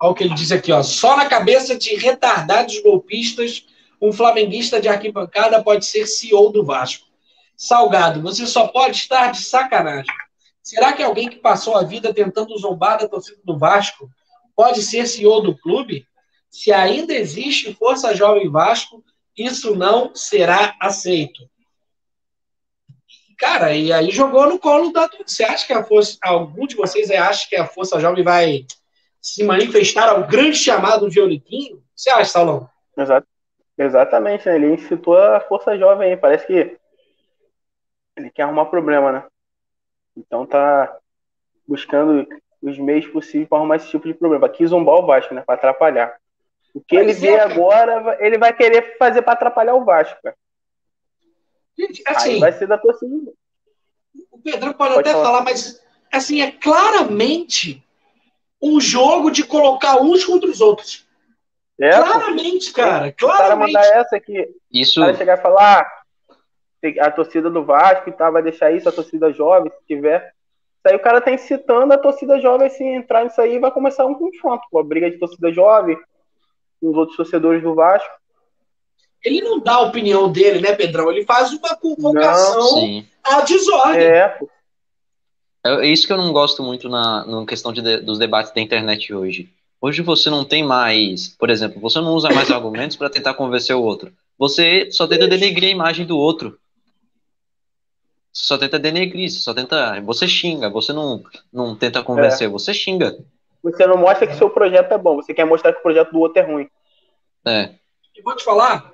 [0.00, 0.82] Olha o que ele diz aqui, ó.
[0.82, 3.66] Só na cabeça de retardados golpistas,
[4.00, 7.06] um flamenguista de arquibancada pode ser CEO do Vasco.
[7.54, 10.14] Salgado, você só pode estar de sacanagem.
[10.62, 14.08] Será que alguém que passou a vida tentando zombar da torcida do Vasco
[14.54, 16.06] pode ser CEO do clube?
[16.48, 19.04] Se ainda existe Força Jovem Vasco,
[19.36, 21.46] isso não será aceito.
[23.38, 25.08] Cara, e aí jogou no colo da.
[25.24, 26.16] Você acha que a força.
[26.22, 28.64] Algum de vocês acha que a Força Jovem vai
[29.20, 31.82] se manifestar ao grande chamado de Euriquinho?
[31.94, 32.68] Você acha, Saulão?
[32.96, 33.26] Exato.
[33.76, 34.54] Exatamente, né?
[34.56, 36.16] Ele incitou a Força Jovem aí.
[36.16, 36.78] Parece que
[38.16, 39.24] ele quer arrumar problema, né?
[40.16, 40.96] Então tá
[41.68, 42.26] buscando
[42.62, 44.46] os meios possíveis para arrumar esse tipo de problema.
[44.46, 45.42] Aqui zombar o Vasco, né?
[45.44, 46.16] Para atrapalhar.
[46.74, 50.36] O que ele vê agora, ele vai querer fazer para atrapalhar o Vasco, cara.
[51.78, 53.32] Gente, assim, Aí vai ser da torcida.
[54.30, 55.24] O Pedro pode, pode até falar.
[55.24, 57.84] falar, mas assim, é claramente
[58.62, 61.06] um jogo de colocar uns contra os outros.
[61.78, 63.12] É, claramente, cara.
[63.12, 63.24] Claramente.
[63.24, 64.48] O cara mandar essa aqui.
[64.72, 65.00] Isso.
[65.00, 65.96] O cara chegar e falar, ah,
[67.00, 70.20] a torcida do Vasco e tá, vai deixar isso, a torcida jovem, se tiver.
[70.20, 74.06] Isso aí o cara tá incitando a torcida jovem, se entrar nisso aí, vai começar
[74.06, 75.98] um confronto, pô, a briga de torcida jovem
[76.80, 78.10] com os outros torcedores do Vasco
[79.26, 81.10] ele não dá a opinião dele, né, Pedrão?
[81.10, 84.04] Ele faz uma convocação não, à desordem.
[84.04, 84.38] É.
[85.64, 89.12] É isso que eu não gosto muito na, na questão de, dos debates da internet
[89.12, 89.50] hoje.
[89.80, 93.74] Hoje você não tem mais, por exemplo, você não usa mais argumentos para tentar convencer
[93.74, 94.12] o outro.
[94.38, 96.56] Você só tenta denegrir a imagem do outro.
[98.32, 100.00] Você só tenta denegrir, você só tenta.
[100.02, 102.50] Você xinga, você não, não tenta convencer, é.
[102.50, 103.16] você xinga.
[103.60, 106.20] Você não mostra que seu projeto é bom, você quer mostrar que o projeto do
[106.20, 106.68] outro é ruim.
[107.44, 107.70] É.
[108.14, 108.92] E vou te falar,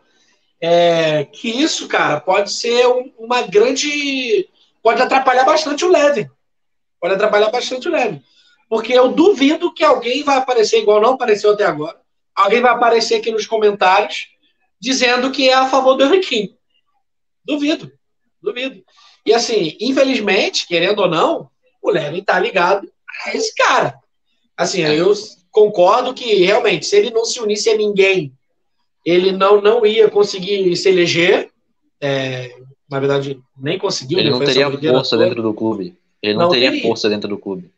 [0.64, 4.48] é, que isso, cara, pode ser um, uma grande.
[4.80, 6.30] Pode atrapalhar bastante o Leve.
[7.00, 8.22] Pode atrapalhar bastante o Leve.
[8.68, 12.00] Porque eu duvido que alguém vai aparecer, igual não apareceu até agora,
[12.32, 14.28] alguém vai aparecer aqui nos comentários
[14.80, 16.56] dizendo que é a favor do Henriquinho.
[17.44, 17.92] Duvido.
[18.40, 18.84] Duvido.
[19.26, 21.50] E assim, infelizmente, querendo ou não,
[21.82, 22.90] o Levin tá ligado
[23.24, 23.98] a esse cara.
[24.56, 25.12] Assim, eu
[25.50, 28.32] concordo que realmente, se ele não se unisse a ninguém
[29.04, 31.50] ele não, não ia conseguir se eleger.
[32.00, 32.56] É,
[32.90, 34.18] na verdade, nem conseguiu.
[34.18, 34.38] Ele né?
[34.38, 35.96] não teria força dentro do clube.
[36.22, 37.70] Ele não, não teria, teria, força dentro do clube.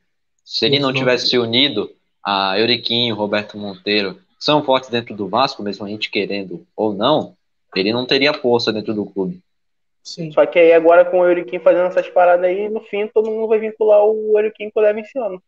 [0.44, 1.90] Se ele não, não tivesse se unido
[2.22, 6.92] a Euriquinho, Roberto Monteiro, que são fortes dentro do Vasco, mesmo a gente querendo ou
[6.92, 7.34] não,
[7.74, 9.40] ele não teria força dentro do clube.
[10.02, 10.30] Sim.
[10.32, 13.48] Só que aí agora com o Euriquinho fazendo essas paradas aí, no fim todo mundo
[13.48, 15.42] vai vincular o Euriquinho com o Leve esse ano.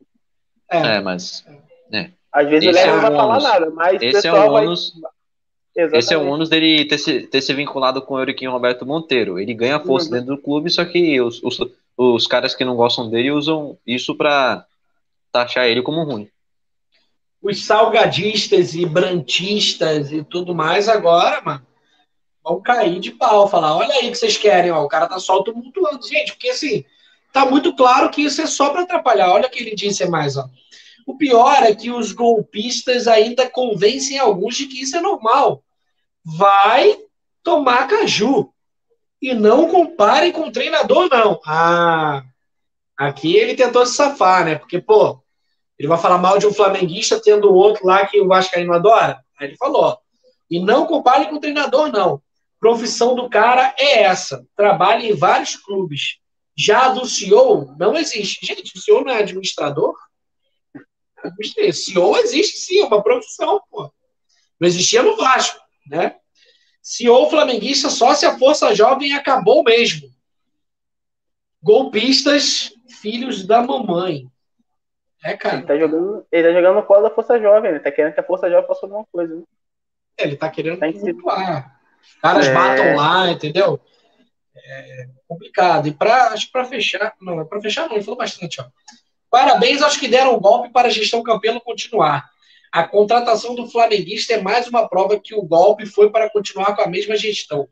[0.70, 1.44] É, é mas.
[1.92, 2.10] É.
[2.32, 4.48] Às vezes esse o Leve é não vai falar nada, mas esse o pessoal é
[4.48, 5.10] o ônus, vai
[5.76, 5.98] Exatamente.
[5.98, 9.38] Esse é o ônus dele ter se, ter se vinculado com o Euriquinho Roberto Monteiro.
[9.38, 10.14] Ele ganha força uhum.
[10.14, 11.60] dentro do clube, só que os, os,
[11.94, 14.64] os caras que não gostam dele usam isso para
[15.30, 16.30] taxar ele como ruim.
[17.42, 21.66] Os salgadistas e brantistas e tudo mais agora, mano,
[22.42, 25.42] vão cair de pau, falar, olha aí que vocês querem, ó, o cara tá só
[25.42, 26.08] tumultuando.
[26.08, 26.86] Gente, porque assim,
[27.34, 29.30] tá muito claro que isso é só para atrapalhar.
[29.30, 30.48] Olha o que ele disse mais, ó.
[31.06, 35.62] O pior é que os golpistas ainda convencem alguns de que isso é normal
[36.26, 36.98] vai
[37.44, 38.52] tomar caju.
[39.22, 41.40] E não compare com o treinador, não.
[41.46, 42.24] Ah,
[42.96, 44.56] aqui ele tentou se safar, né?
[44.56, 45.22] Porque, pô,
[45.78, 49.24] ele vai falar mal de um flamenguista tendo outro lá que o Vascaíno adora?
[49.38, 49.98] Aí ele falou,
[50.50, 52.20] e não compare com o treinador, não.
[52.58, 54.44] Profissão do cara é essa.
[54.56, 56.18] Trabalha em vários clubes.
[56.56, 58.44] Já do CEO, não existe.
[58.44, 59.94] Gente, o CEO não é administrador?
[61.72, 63.90] CEO existe sim, é uma profissão, pô.
[64.58, 66.16] Não existia no Vasco né?
[66.83, 70.09] Se ou flamenguista só se a força jovem acabou mesmo.
[71.62, 74.27] Golpistas, filhos da mamãe.
[75.25, 75.57] É, cara.
[75.57, 78.20] Ele tá jogando, ele tá jogando no colo da força jovem, ele tá querendo que
[78.20, 79.42] a força jovem faça alguma coisa, né?
[80.18, 80.87] É, ele tá querendo tá
[81.25, 81.72] lá.
[82.01, 82.55] Os caras é...
[82.55, 83.81] batam lá, entendeu?
[84.55, 85.88] É complicado.
[85.88, 87.14] E pra, acho que pra fechar.
[87.20, 88.66] Não, é pra fechar não, ele falou bastante, ó.
[89.31, 92.31] Parabéns aos que deram o golpe para a gestão Campelo continuar.
[92.72, 96.83] A contratação do flamenguista é mais uma prova que o golpe foi para continuar com
[96.83, 97.68] a mesma gestão.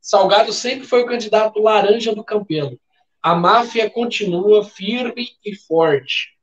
[0.00, 2.78] Salgado sempre foi o candidato laranja do Campelo.
[3.22, 6.36] A máfia continua firme e forte.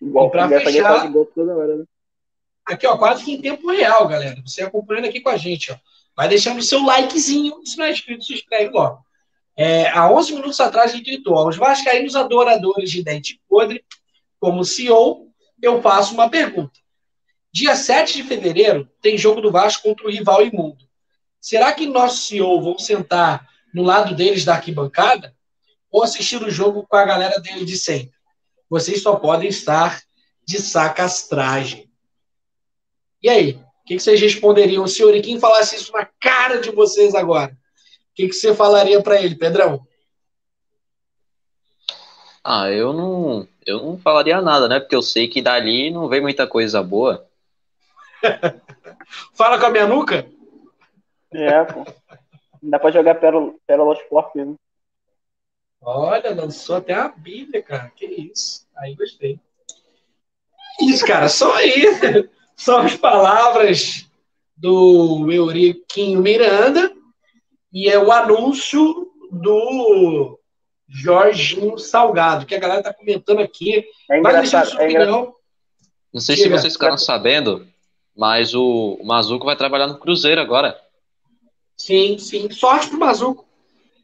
[0.00, 1.84] Igual e para fechar, né?
[2.64, 4.40] aqui ó, quase que em tempo real, galera.
[4.46, 5.76] Você acompanhando aqui com a gente, ó.
[6.16, 7.60] Vai deixando o seu likezinho.
[7.66, 9.04] Se não é inscrito, se inscreve logo.
[9.56, 13.84] É, há 11 minutos atrás ele tweetou: aos vascaínos adoradores de dente podre,
[14.38, 15.30] como CEO,
[15.60, 16.79] eu faço uma pergunta.
[17.52, 20.88] Dia 7 de fevereiro tem jogo do Vasco contra o rival imundo.
[21.40, 25.34] Será que nosso CEO vão sentar no lado deles da arquibancada
[25.90, 28.14] ou assistir o jogo com a galera dele de sempre?
[28.68, 30.00] Vocês só podem estar
[30.46, 31.90] de sacastragem.
[33.22, 33.52] E aí?
[33.52, 37.52] O que, que vocês responderiam se o Oriquim falasse isso na cara de vocês agora?
[37.52, 39.84] O que, que você falaria para ele, Pedrão?
[42.44, 44.78] Ah, eu não, eu não falaria nada, né?
[44.78, 47.28] Porque eu sei que dali não vem muita coisa boa.
[49.34, 50.26] Fala com a minha nuca?
[51.32, 51.84] É, pô.
[52.62, 54.54] Dá pra jogar pérola, pérolas fortes, né?
[55.80, 57.90] Olha, lançou até a Bíblia, cara.
[57.96, 58.66] Que isso.
[58.76, 59.40] Aí gostei.
[60.82, 61.84] Isso, cara, só aí.
[62.54, 64.06] São as palavras
[64.54, 66.94] do Euriquinho Miranda
[67.72, 70.38] e é o anúncio do
[70.86, 73.86] Jorginho Salgado, que a galera tá comentando aqui.
[74.10, 74.78] É engraçado.
[74.78, 75.34] É engraçado.
[76.12, 77.66] Não sei se vocês ficaram sabendo,
[78.20, 80.78] mas o, o Mazuco vai trabalhar no Cruzeiro agora.
[81.74, 82.50] Sim, sim.
[82.50, 83.46] Sorte pro Mazuco.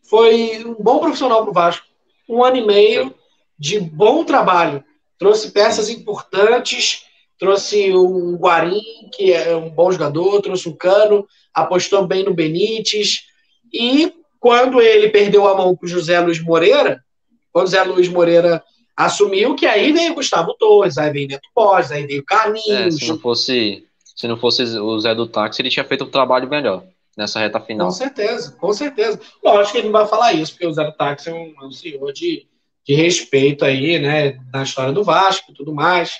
[0.05, 1.85] Foi um bom profissional pro Vasco.
[2.27, 3.15] Um ano e meio
[3.59, 4.83] de bom trabalho.
[5.19, 7.05] Trouxe peças importantes,
[7.39, 8.81] trouxe um Guarim,
[9.15, 13.27] que é um bom jogador, trouxe um Cano, apostou bem no Benítez.
[13.71, 17.05] E quando ele perdeu a mão pro José Luiz Moreira,
[17.53, 18.65] quando o José Luiz Moreira
[18.97, 22.97] assumiu, que aí veio Gustavo Torres, aí veio Neto Pós, aí veio Carlinhos.
[22.97, 23.86] É, se não fosse
[24.17, 26.83] se não fosse o Zé do Táxi, ele tinha feito um trabalho melhor
[27.15, 27.89] nessa reta final.
[27.89, 29.21] Com certeza, com certeza.
[29.45, 31.67] Lógico que ele não vai falar isso, porque o Zé do Táxi é um, é
[31.67, 32.49] um senhor de,
[32.85, 36.19] de respeito aí, né, na história do Vasco e tudo mais.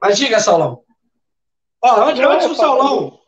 [0.00, 0.82] Mas diga, Saulão.
[1.82, 3.18] Ó, antes, não, antes do Saulão,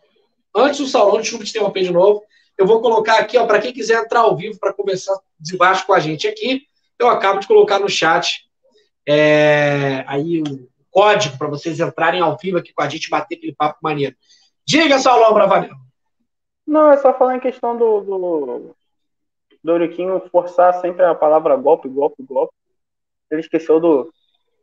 [0.54, 2.22] antes do Saulão, desculpa te interromper de novo,
[2.58, 5.86] eu vou colocar aqui, ó, para quem quiser entrar ao vivo para conversar de Vasco
[5.86, 6.62] com a gente aqui,
[6.98, 8.44] eu acabo de colocar no chat
[9.08, 13.36] é, aí o código para vocês entrarem ao vivo aqui com a gente e bater
[13.36, 14.16] aquele papo maneiro.
[14.66, 15.74] Diga, Saulão Bravanel.
[16.66, 18.76] Não, é só falar em questão do, do,
[19.62, 22.52] do Euriquinho forçar sempre a palavra golpe, golpe, golpe.
[23.30, 24.12] Ele esqueceu do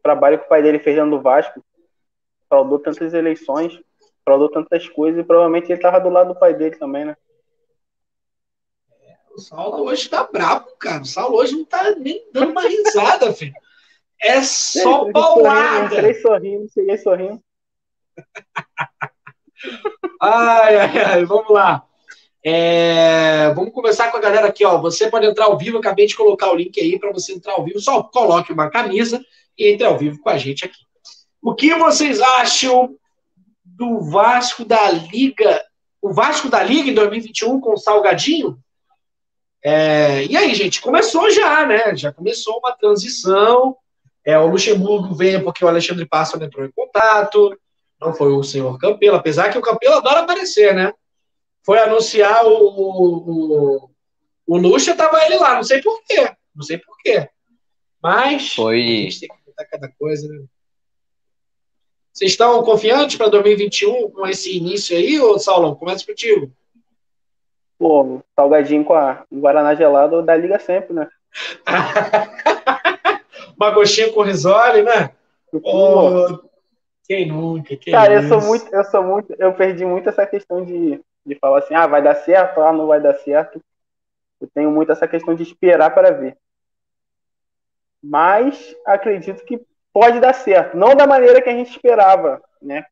[0.03, 1.63] trabalho que o pai dele fez dentro do Vasco.
[2.47, 3.77] Fraudou tantas eleições,
[4.23, 7.15] fraudou tantas coisas e provavelmente ele tava do lado do pai dele também, né?
[9.37, 11.03] O Saulo hoje tá brabo, cara.
[11.03, 13.53] O Saulo hoje não tá nem dando uma risada, filho.
[14.21, 15.95] É só paulada.
[15.95, 17.41] Entrei sorrindo, cheguei sorrindo.
[20.21, 21.83] ai, ai, ai, vamos lá.
[22.43, 24.77] É, vamos começar com a galera aqui, ó.
[24.79, 27.63] Você pode entrar ao vivo, acabei de colocar o link aí para você entrar ao
[27.63, 27.79] vivo.
[27.79, 29.23] Só coloque uma camisa
[29.57, 30.79] e entre ao vivo com a gente aqui.
[31.41, 32.95] O que vocês acham
[33.63, 35.63] do Vasco da Liga?
[36.01, 38.57] O Vasco da Liga em 2021 com o Salgadinho?
[39.63, 41.95] É, e aí, gente, começou já, né?
[41.95, 43.75] Já começou uma transição.
[44.27, 47.57] É, o Luxemburgo veio porque o Alexandre Pássaro entrou em contato.
[47.97, 50.91] Não foi o senhor Campelo, apesar que o Campelo adora aparecer, né?
[51.65, 53.89] Foi anunciar o, o,
[54.45, 56.29] o Luxa, tava ele lá, não sei porquê.
[56.53, 57.29] Não sei porquê.
[58.03, 58.81] Mas foi...
[58.81, 60.43] a gente tem que contar cada coisa, né?
[62.11, 65.73] Vocês estão confiantes para 2021 com esse início aí, ô Saulão?
[65.73, 66.51] Começa contigo.
[67.79, 71.07] Pô, salgadinho com a Guaraná gelado da Liga sempre, né?
[73.57, 75.11] uma coxinha com risole, né?
[75.51, 76.39] Oh,
[77.07, 77.75] quem nunca?
[77.75, 81.35] Quem Cara, eu sou muito, eu sou muito, eu perdi muito essa questão de, de
[81.35, 83.61] falar assim, ah, vai dar certo, ah, não vai dar certo.
[84.39, 86.37] Eu tenho muito essa questão de esperar para ver.
[88.03, 89.59] Mas acredito que
[89.91, 92.85] pode dar certo, não da maneira que a gente esperava, né?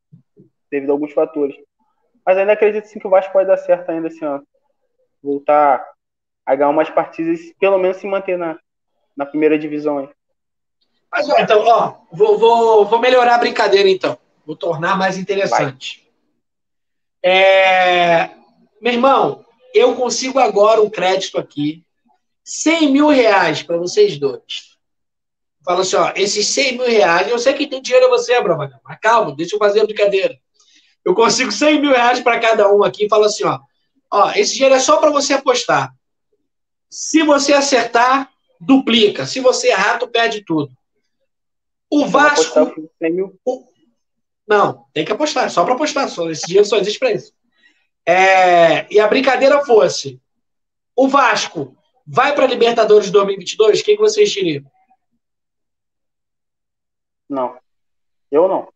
[0.70, 1.56] Devido a alguns fatores.
[2.24, 4.44] Mas ainda acredito sim que o Vasco pode dar certo ainda esse ano.
[5.22, 5.86] Voltar
[6.44, 8.58] a ganhar umas partidas, pelo menos se manter na,
[9.16, 10.08] na primeira divisão aí.
[11.16, 14.18] Mas, ó, então, ó, vou, vou, vou melhorar a brincadeira, então.
[14.44, 16.06] Vou tornar mais interessante.
[17.24, 18.32] É,
[18.82, 21.82] meu irmão, eu consigo agora um crédito aqui,
[22.44, 24.76] 100 mil reais para vocês dois.
[25.64, 28.78] Fala assim, ó, esses 100 mil reais, eu sei que tem dinheiro é você, Brava,
[28.84, 30.36] mas calma, deixa eu fazer a brincadeira.
[31.02, 33.58] Eu consigo 100 mil reais para cada um aqui e falo assim, ó,
[34.12, 35.94] ó, esse dinheiro é só para você apostar.
[36.90, 39.24] Se você acertar, duplica.
[39.24, 40.75] Se você errar, tu perde tudo.
[41.90, 42.90] O Vasco.
[43.44, 43.68] O...
[44.46, 46.08] Não, tem que apostar, só para apostar.
[46.08, 47.32] Só, esse dinheiro só existe para isso.
[48.04, 48.92] É...
[48.92, 50.20] E a brincadeira fosse:
[50.94, 51.76] o Vasco
[52.06, 53.80] vai para a Libertadores 2022?
[53.80, 54.64] O que, que vocês diriam?
[57.28, 57.58] Não.
[58.30, 58.68] Eu não.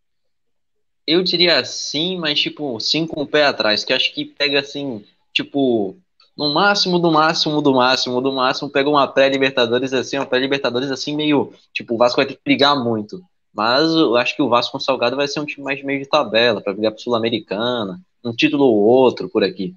[1.07, 5.05] Eu diria sim, mas tipo, sim com o pé atrás, que acho que pega assim,
[5.33, 5.97] tipo,
[6.41, 11.14] no máximo, do máximo, do máximo, do máximo, pega uma pré-Libertadores assim, uma pré-Libertadores assim,
[11.14, 11.53] meio.
[11.70, 13.20] Tipo, o Vasco vai ter que brigar muito.
[13.53, 16.09] Mas eu acho que o Vasco com Salgado vai ser um time mais meio de
[16.09, 19.74] tabela, para brigar pro Sul-Americana, um título ou outro por aqui.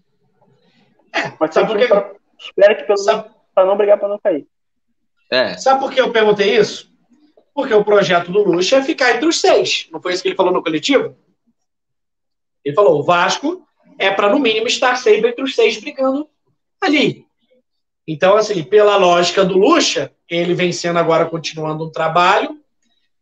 [1.14, 1.86] É, mas sabe por que.
[1.86, 2.12] Pra...
[2.40, 3.30] Espera que pelo sabe...
[3.54, 4.48] para não brigar para não cair.
[5.30, 5.58] É.
[5.58, 6.90] Sabe por que eu perguntei isso?
[7.54, 9.90] Porque o projeto do Lucha é ficar entre os seis.
[9.92, 11.14] Não foi isso que ele falou no coletivo?
[12.64, 13.68] Ele falou: o Vasco
[14.00, 16.30] é para, no mínimo, estar sempre entre os seis brigando
[16.84, 17.26] ali.
[18.08, 22.60] Então, assim, pela lógica do Lucha, ele vencendo agora, continuando um trabalho.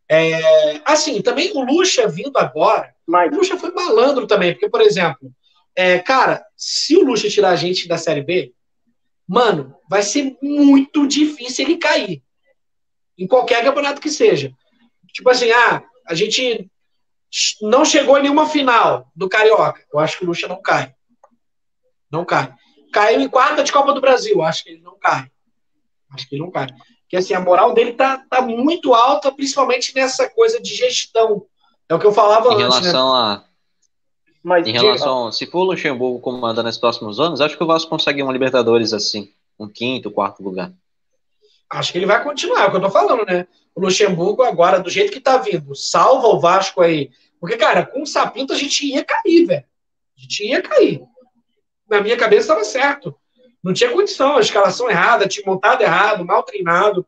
[0.09, 3.31] É, assim, também o Lucha vindo agora, Mas...
[3.31, 5.31] o Lucha foi malandro também, porque, por exemplo,
[5.75, 8.53] é, cara, se o Lucha tirar a gente da Série B,
[9.27, 12.21] mano, vai ser muito difícil ele cair.
[13.17, 14.51] Em qualquer campeonato que seja.
[15.13, 16.69] Tipo assim, ah, a gente
[17.61, 19.85] não chegou em nenhuma final do Carioca.
[19.93, 20.93] Eu acho que o Lucha não cai.
[22.11, 22.53] Não cai.
[22.91, 24.41] Caiu em quarta de Copa do Brasil.
[24.41, 25.29] Acho que ele não cai.
[26.13, 26.67] Acho que ele não cai.
[27.01, 31.45] Porque assim, a moral dele tá, tá muito alta, principalmente nessa coisa de gestão.
[31.89, 32.79] É o que eu falava em antes.
[32.79, 32.91] Em né?
[32.91, 33.19] relação né?
[33.19, 33.43] a.
[34.43, 37.89] Mas, em relação, se for o Luxemburgo comandando nos próximos anos, acho que o Vasco
[37.89, 40.71] consegue uma Libertadores assim, um quinto, quarto lugar.
[41.69, 43.47] Acho que ele vai continuar, é o que eu tô falando, né?
[43.75, 47.11] O Luxemburgo agora, do jeito que tá vindo, salva o Vasco aí.
[47.39, 49.63] Porque, cara, com o Sapinto a gente ia cair, velho.
[50.17, 51.03] A gente ia cair.
[51.91, 53.13] Na minha cabeça estava certo.
[53.61, 57.05] Não tinha condição, a escalação errada, time montado errado, mal treinado,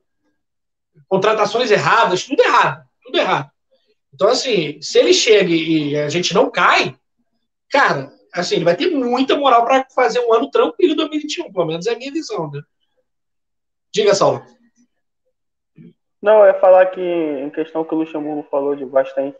[1.07, 3.49] contratações erradas, tudo errado, tudo errado.
[4.13, 6.95] Então, assim, se ele chega e a gente não cai,
[7.71, 11.65] cara, assim, ele vai ter muita moral para fazer um ano tranquilo em 2021, pelo
[11.65, 12.61] menos é a minha visão, né?
[13.91, 14.45] Diga, Saulo.
[16.21, 19.38] Não, eu ia falar que, em questão que o Luxemburgo falou de bastante,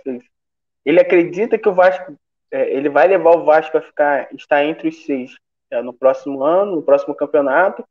[0.86, 2.18] ele acredita que o Vasco,
[2.54, 5.32] é, ele vai levar o Vasco a ficar, estar entre os seis
[5.72, 7.84] é, no próximo ano, no próximo campeonato,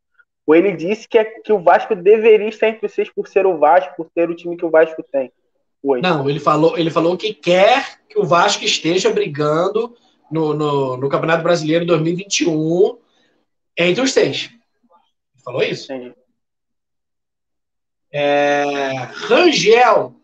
[0.46, 3.44] ou ele disse que, é, que o Vasco deveria estar entre os seis por ser
[3.44, 5.32] o Vasco, por ter o time que o Vasco tem.
[6.00, 9.96] Não, ele falou, ele falou que quer que o Vasco esteja brigando
[10.30, 12.98] no, no, no Campeonato Brasileiro 2021
[13.76, 14.48] entre os seis.
[14.52, 15.92] Ele falou isso?
[15.92, 16.14] Entendi.
[18.12, 20.14] É, Rangel.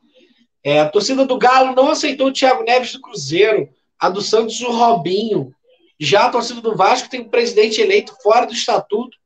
[0.62, 3.68] É, a torcida do Galo não aceitou o Thiago Neves do Cruzeiro.
[3.98, 5.54] A do Santos, o Robinho.
[5.98, 9.16] Já a torcida do Vasco tem um presidente eleito fora do estatuto,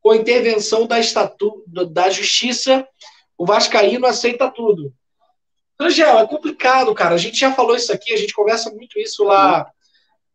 [0.00, 2.86] com intervenção da, estatu, da justiça.
[3.36, 4.92] O Vascaíno aceita tudo.
[5.78, 7.14] Angel, é complicado, cara.
[7.14, 9.66] A gente já falou isso aqui, a gente conversa muito isso lá.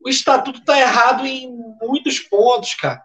[0.04, 3.02] O estatuto está errado em muitos pontos, cara.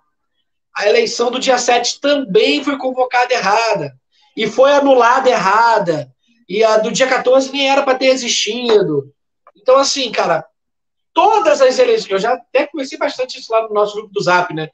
[0.77, 3.95] A eleição do dia 7 também foi convocada errada.
[4.37, 6.11] E foi anulada errada.
[6.49, 9.13] E a do dia 14 nem era para ter existido.
[9.55, 10.47] Então, assim, cara,
[11.13, 14.53] todas as eleições, eu já até conheci bastante isso lá no nosso grupo do Zap,
[14.55, 14.69] né?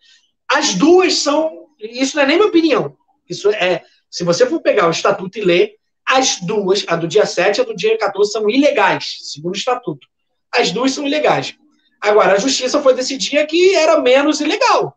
[0.49, 2.97] As duas são, isso não é nem minha opinião.
[3.29, 5.75] Isso é, se você for pegar o estatuto e ler,
[6.07, 9.59] as duas, a do dia 7 e a do dia 14, são ilegais, segundo o
[9.59, 10.07] estatuto.
[10.53, 11.57] As duas são ilegais.
[12.01, 14.97] Agora, a justiça foi decidir que era menos ilegal.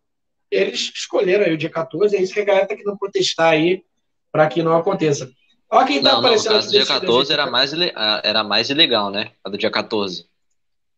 [0.51, 3.83] Eles escolheram aí o dia 14, é isso que a galera tá querendo protestar aí
[4.31, 5.31] para que não aconteça.
[5.71, 7.71] Olha quem tá não, aparecendo não, no caso do dia 14 era mais,
[8.23, 9.31] era mais ilegal, né?
[9.43, 10.27] A do dia 14.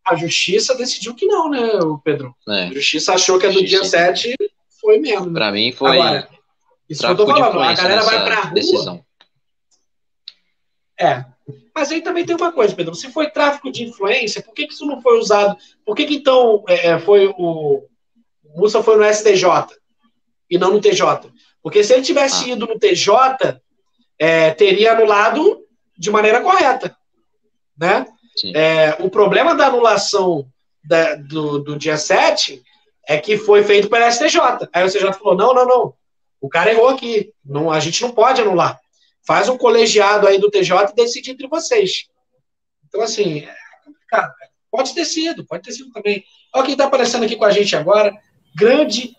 [0.06, 1.60] A justiça decidiu que não, né,
[2.04, 2.36] Pedro?
[2.48, 2.64] É.
[2.64, 3.82] A justiça achou que a do justiça.
[3.82, 4.36] dia 7
[4.80, 5.28] foi mesmo.
[5.28, 5.34] Né?
[5.34, 6.00] Para mim foi.
[6.00, 6.28] Agora,
[6.90, 8.54] isso que eu tô falando, a galera vai pra rua.
[8.54, 9.06] Decisão.
[11.00, 11.26] É.
[11.74, 12.94] Mas aí também tem uma coisa, Pedro.
[12.94, 15.58] Se foi tráfico de influência, por que, que isso não foi usado?
[15.86, 17.88] Por que, que então é, é foi o.
[18.54, 19.46] O Mussa foi no STJ
[20.50, 21.32] e não no TJ?
[21.64, 22.54] Porque se ele tivesse ah.
[22.54, 23.62] ido no TJ,
[24.20, 25.66] é, teria anulado
[25.98, 26.96] de maneira correta.
[27.78, 28.06] Né?
[28.56, 30.48] É, o problema da anulação
[30.84, 32.62] da, do, do dia 7
[33.08, 34.40] é que foi feito pela STJ.
[34.74, 35.94] Aí o STJ falou: não, não, não.
[36.40, 37.34] O cara errou aqui.
[37.46, 38.80] Não, a gente não pode anular.
[39.26, 42.08] Faz um colegiado aí do TJ e decide entre vocês.
[42.88, 43.56] Então, assim, é
[43.86, 44.34] complicado.
[44.72, 46.24] Pode ter sido, pode ter sido também.
[46.54, 48.14] Olha quem está aparecendo aqui com a gente agora.
[48.56, 49.16] Grande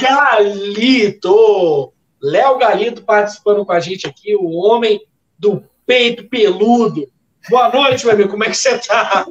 [0.00, 1.92] Galito.
[2.22, 5.00] Léo Galito participando com a gente aqui, o homem
[5.38, 7.06] do peito peludo.
[7.50, 8.30] Boa noite, meu amigo.
[8.30, 9.26] Como é que você tá?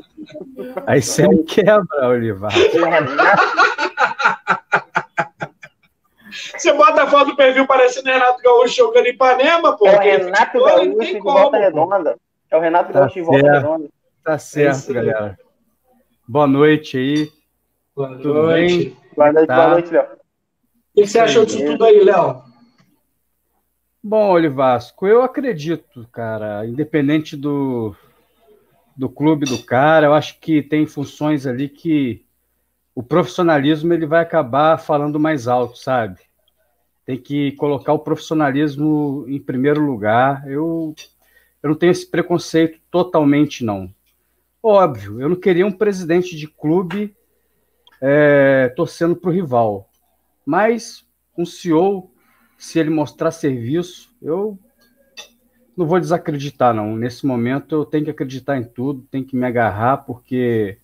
[0.86, 2.52] Aí você me quebra, Olivar.
[6.58, 9.88] Você bota a foto do perfil parecendo Renato Gaúcho jogando em Ipanema, pô.
[9.88, 12.18] É o Renato Gaúcho de volta redonda.
[12.50, 13.90] É o Renato tá Gaúcho de volta redonda.
[14.24, 15.40] Tá certo, é galera.
[16.28, 17.32] Boa noite aí.
[17.96, 18.78] Boa tudo noite.
[18.78, 18.98] Bem?
[19.16, 19.56] Boa noite, tá.
[19.56, 20.04] boa noite, Léo.
[20.04, 22.53] O que você achou disso tudo aí, Léo?
[24.06, 27.96] Bom, Olivasco, eu acredito, cara, independente do,
[28.98, 32.26] do clube do cara, eu acho que tem funções ali que
[32.94, 36.20] o profissionalismo ele vai acabar falando mais alto, sabe?
[37.06, 40.46] Tem que colocar o profissionalismo em primeiro lugar.
[40.52, 40.94] Eu,
[41.64, 43.90] eu não tenho esse preconceito totalmente, não.
[44.62, 47.16] Óbvio, eu não queria um presidente de clube
[48.02, 49.90] é, torcendo para o rival,
[50.46, 52.13] mas um CEO
[52.64, 54.58] se ele mostrar serviço, eu
[55.76, 56.96] não vou desacreditar, não.
[56.96, 60.78] Nesse momento eu tenho que acreditar em tudo, tenho que me agarrar, porque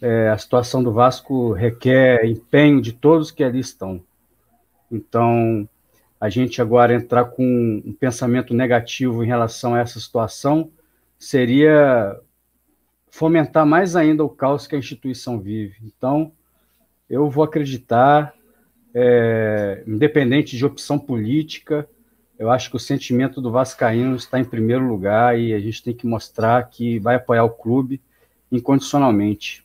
[0.00, 4.04] é, a situação do Vasco requer empenho de todos que ali estão.
[4.88, 5.68] Então,
[6.20, 10.70] a gente agora entrar com um pensamento negativo em relação a essa situação
[11.18, 12.16] seria
[13.10, 15.74] fomentar mais ainda o caos que a instituição vive.
[15.82, 16.30] Então,
[17.10, 18.32] eu vou acreditar,
[18.94, 21.88] é, independente de opção política,
[22.38, 25.94] eu acho que o sentimento do Vascaíno está em primeiro lugar e a gente tem
[25.94, 28.00] que mostrar que vai apoiar o clube
[28.50, 29.64] incondicionalmente.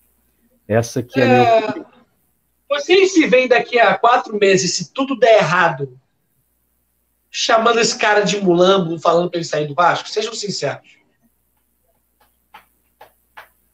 [0.68, 1.90] Essa que é, é a minha opinião.
[2.70, 6.00] Vocês se veem daqui a quatro meses, se tudo der errado,
[7.32, 10.10] chamando esse cara de mulambo, falando para ele sair do Vasco?
[10.10, 11.00] Sejam sinceros.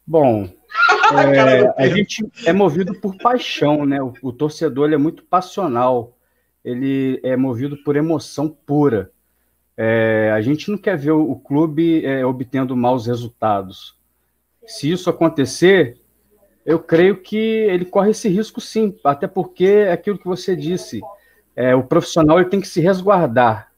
[0.08, 0.50] Bom,
[1.14, 4.02] é, a gente é movido por paixão, né?
[4.02, 6.18] O, o torcedor é muito passional,
[6.64, 9.12] ele é movido por emoção pura.
[9.78, 13.96] É, a gente não quer ver o, o clube é, obtendo maus resultados.
[14.66, 15.98] Se isso acontecer,
[16.66, 21.02] eu creio que ele corre esse risco sim, até porque é aquilo que você disse,
[21.56, 23.72] é, o profissional ele tem que se resguardar,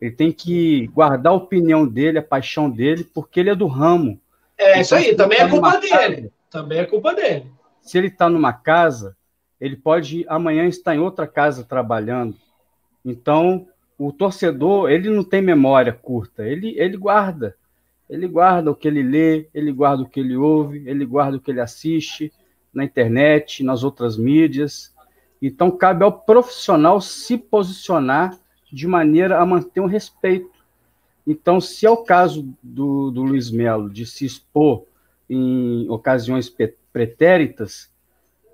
[0.00, 4.20] ele tem que guardar a opinião dele, a paixão dele, porque ele é do ramo.
[4.58, 6.32] É isso aí, também é culpa dele.
[6.50, 7.46] Também é culpa dele.
[7.80, 9.16] Se ele está numa casa,
[9.60, 12.34] ele pode amanhã estar em outra casa trabalhando.
[13.04, 17.56] Então, o torcedor, ele não tem memória curta, ele, ele guarda.
[18.08, 21.40] Ele guarda o que ele lê, ele guarda o que ele ouve, ele guarda o
[21.40, 22.32] que ele assiste
[22.72, 24.94] na internet, nas outras mídias.
[25.40, 28.36] Então, cabe ao profissional se posicionar
[28.72, 30.57] de maneira a manter um respeito
[31.30, 34.84] então, se é o caso do, do Luiz Melo de se expor
[35.28, 36.50] em ocasiões
[36.90, 37.92] pretéritas,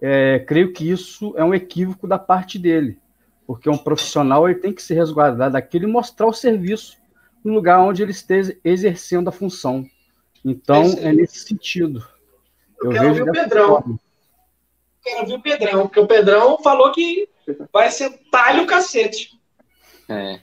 [0.03, 2.99] é, creio que isso é um equívoco da parte dele,
[3.47, 6.99] porque um profissional ele tem que se resguardar daquilo e mostrar o serviço
[7.45, 9.87] no lugar onde ele esteja exercendo a função.
[10.45, 12.05] Então, é, é nesse sentido.
[12.83, 13.68] Eu, eu quero ver o Pedrão.
[13.68, 14.01] Forma.
[15.01, 17.29] Quero ver o Pedrão, porque o Pedrão falou que
[17.72, 19.39] vai ser talho cacete.
[20.09, 20.41] É.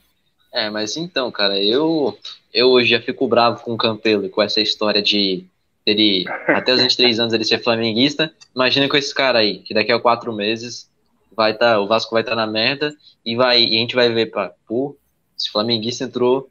[0.54, 2.18] É, mas então, cara, eu
[2.54, 5.46] eu hoje já fico bravo com o Campelo com essa história de
[5.86, 8.34] ele até os 23 anos ele ser flamenguista.
[8.54, 10.90] Imagina com esse cara aí, que daqui a quatro meses
[11.36, 12.94] vai tá, o Vasco vai estar tá na merda
[13.26, 14.98] e vai e a gente vai ver para pô,
[15.38, 16.50] esse flamenguista entrou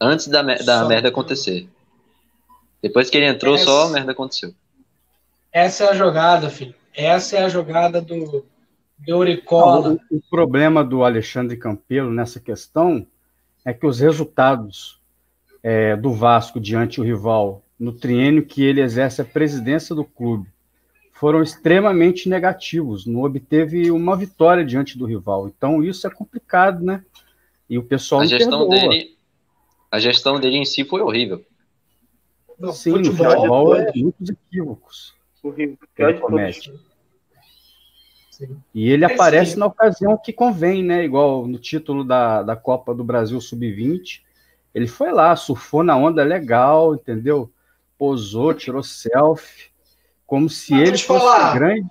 [0.00, 1.66] antes da, da merda acontecer.
[2.82, 4.54] Depois que ele entrou, essa, só a merda aconteceu.
[5.52, 6.74] Essa é a jogada, filho.
[6.94, 8.44] Essa é a jogada do,
[8.98, 9.98] do Euricola.
[10.10, 13.06] O, o problema do Alexandre Campelo nessa questão
[13.64, 15.00] é que os resultados
[15.62, 20.48] é, do Vasco diante do rival no triênio que ele exerce a presidência do clube
[21.12, 23.06] foram extremamente negativos.
[23.06, 25.48] Não obteve uma vitória diante do rival.
[25.48, 27.04] Então isso é complicado, né?
[27.68, 29.16] E o pessoal a gestão dele,
[29.90, 31.44] a gestão dele em si foi horrível.
[32.72, 35.14] Sim, o futebol é muitos equívocos.
[35.42, 35.78] Horrível.
[35.96, 36.20] Ele
[38.74, 39.58] E ele é aparece sim.
[39.58, 41.04] na ocasião que convém, né?
[41.04, 44.22] Igual no título da, da Copa do Brasil Sub-20.
[44.74, 47.52] Ele foi lá, surfou na onda legal, entendeu?
[47.98, 49.70] Posou, tirou selfie,
[50.26, 51.86] como se Mas ele fosse falar, grande.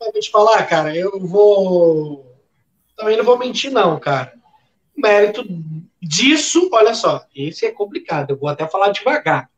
[0.00, 2.26] Mas vou te falar, cara, eu vou.
[2.96, 4.32] Também não vou mentir, não, cara.
[4.96, 5.44] O mérito
[6.00, 8.30] disso, olha só, esse é complicado.
[8.30, 9.50] Eu vou até falar devagar.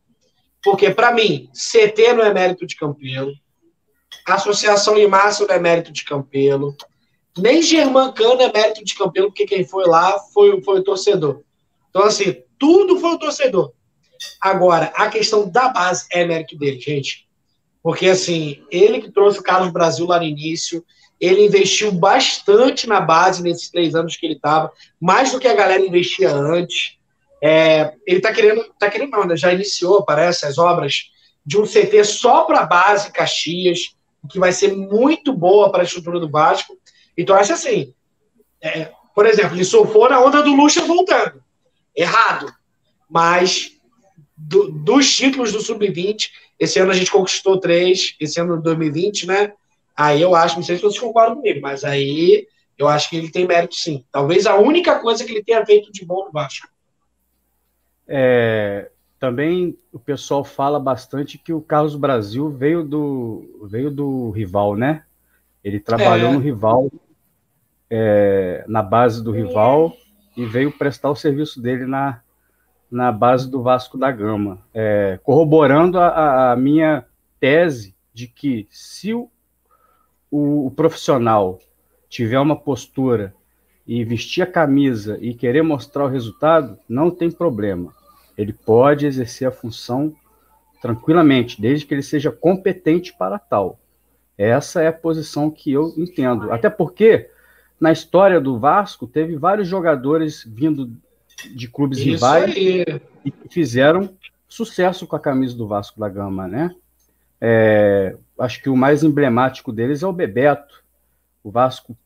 [0.63, 3.33] Porque, para mim, CT não é mérito de Campelo.
[4.27, 6.77] Associação Limácio não é mérito de Campelo.
[7.37, 11.43] Nem Germancano é mérito de Campelo, porque quem foi lá foi, foi o torcedor.
[11.91, 13.73] Então, assim, tudo foi o torcedor.
[14.41, 17.27] Agora, a questão da base é mérito dele, gente.
[17.83, 20.85] Porque, assim, ele que trouxe o Carlos Brasil lá no início,
[21.21, 25.55] ele investiu bastante na base nesses três anos que ele estava, mais do que a
[25.55, 26.97] galera investia antes.
[27.43, 29.37] É, ele está querendo, tá querendo né?
[29.37, 31.11] já iniciou, parece, as obras
[31.45, 33.97] de um CT só para base Caxias
[34.29, 36.79] que vai ser muito boa para a estrutura do Vasco.
[37.17, 37.95] Então, acho assim,
[38.61, 41.43] é, por exemplo, ele surfou na onda do Lucha voltando.
[41.95, 42.53] Errado.
[43.11, 43.77] Mas
[44.37, 49.27] do, dos títulos do Sub-20, esse ano a gente conquistou três, esse ano de 2020,
[49.27, 49.53] né?
[49.97, 52.47] Aí eu acho, não sei se vocês concordam comigo, mas aí
[52.79, 54.05] eu acho que ele tem mérito sim.
[54.11, 56.69] Talvez a única coisa que ele tenha feito de bom no Vasco.
[58.09, 58.91] É,
[59.23, 65.05] também o pessoal fala bastante que o Carlos Brasil veio do, veio do rival, né?
[65.63, 66.33] Ele trabalhou é.
[66.33, 66.91] no rival,
[67.89, 69.93] é, na base do rival,
[70.37, 72.21] e veio prestar o serviço dele na,
[72.91, 77.05] na base do Vasco da Gama, é, corroborando a, a, minha
[77.39, 79.31] tese de que se o,
[80.33, 81.61] o, o profissional
[82.09, 83.33] tiver uma postura
[83.87, 88.02] e vestir a camisa e querer mostrar o resultado, não tem problema
[88.37, 90.15] ele pode exercer a função
[90.81, 93.79] tranquilamente, desde que ele seja competente para tal.
[94.37, 96.51] Essa é a posição que eu entendo.
[96.51, 97.29] Até porque,
[97.81, 100.91] na história do Vasco, teve vários jogadores vindo
[101.55, 102.85] de clubes Isso rivais aí.
[103.25, 104.11] e que fizeram
[104.49, 106.75] sucesso com a camisa do Vasco da Gama, né?
[107.41, 110.83] É, acho que o mais emblemático deles é o Bebeto.
[111.43, 111.97] O Vasco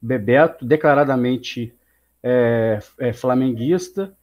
[0.00, 1.74] Bebeto, declaradamente
[2.22, 4.14] é, é, flamenguista,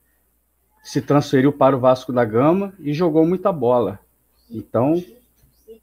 [0.82, 4.00] se transferiu para o Vasco da Gama e jogou muita bola.
[4.50, 5.04] Então,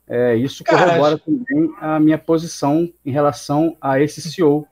[0.07, 4.67] é, isso corrobora também a minha posição em relação a esse CEO.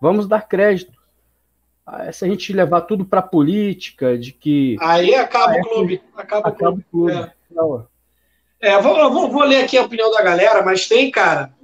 [0.00, 0.92] Vamos dar crédito.
[1.86, 4.76] Ah, se a gente levar tudo para política, de que.
[4.80, 6.02] Aí acaba o clube.
[6.16, 7.12] Acaba, acaba o clube.
[8.60, 8.68] É.
[8.68, 11.54] é vou, vou, vou, ler aqui a opinião da galera, mas tem, cara.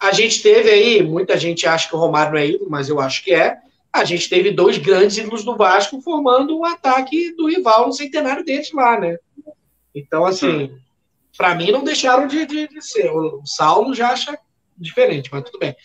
[0.00, 3.00] A gente teve aí, muita gente acha que o Romário não é ídolo, mas eu
[3.00, 3.58] acho que é.
[3.92, 8.44] A gente teve dois grandes ídolos do Vasco formando um ataque do rival no centenário
[8.44, 9.18] deles lá, né?
[9.94, 10.74] Então, assim,
[11.36, 13.10] para mim não deixaram de, de, de, ser.
[13.10, 14.38] O Saulo já acha
[14.76, 15.76] diferente, mas tudo bem.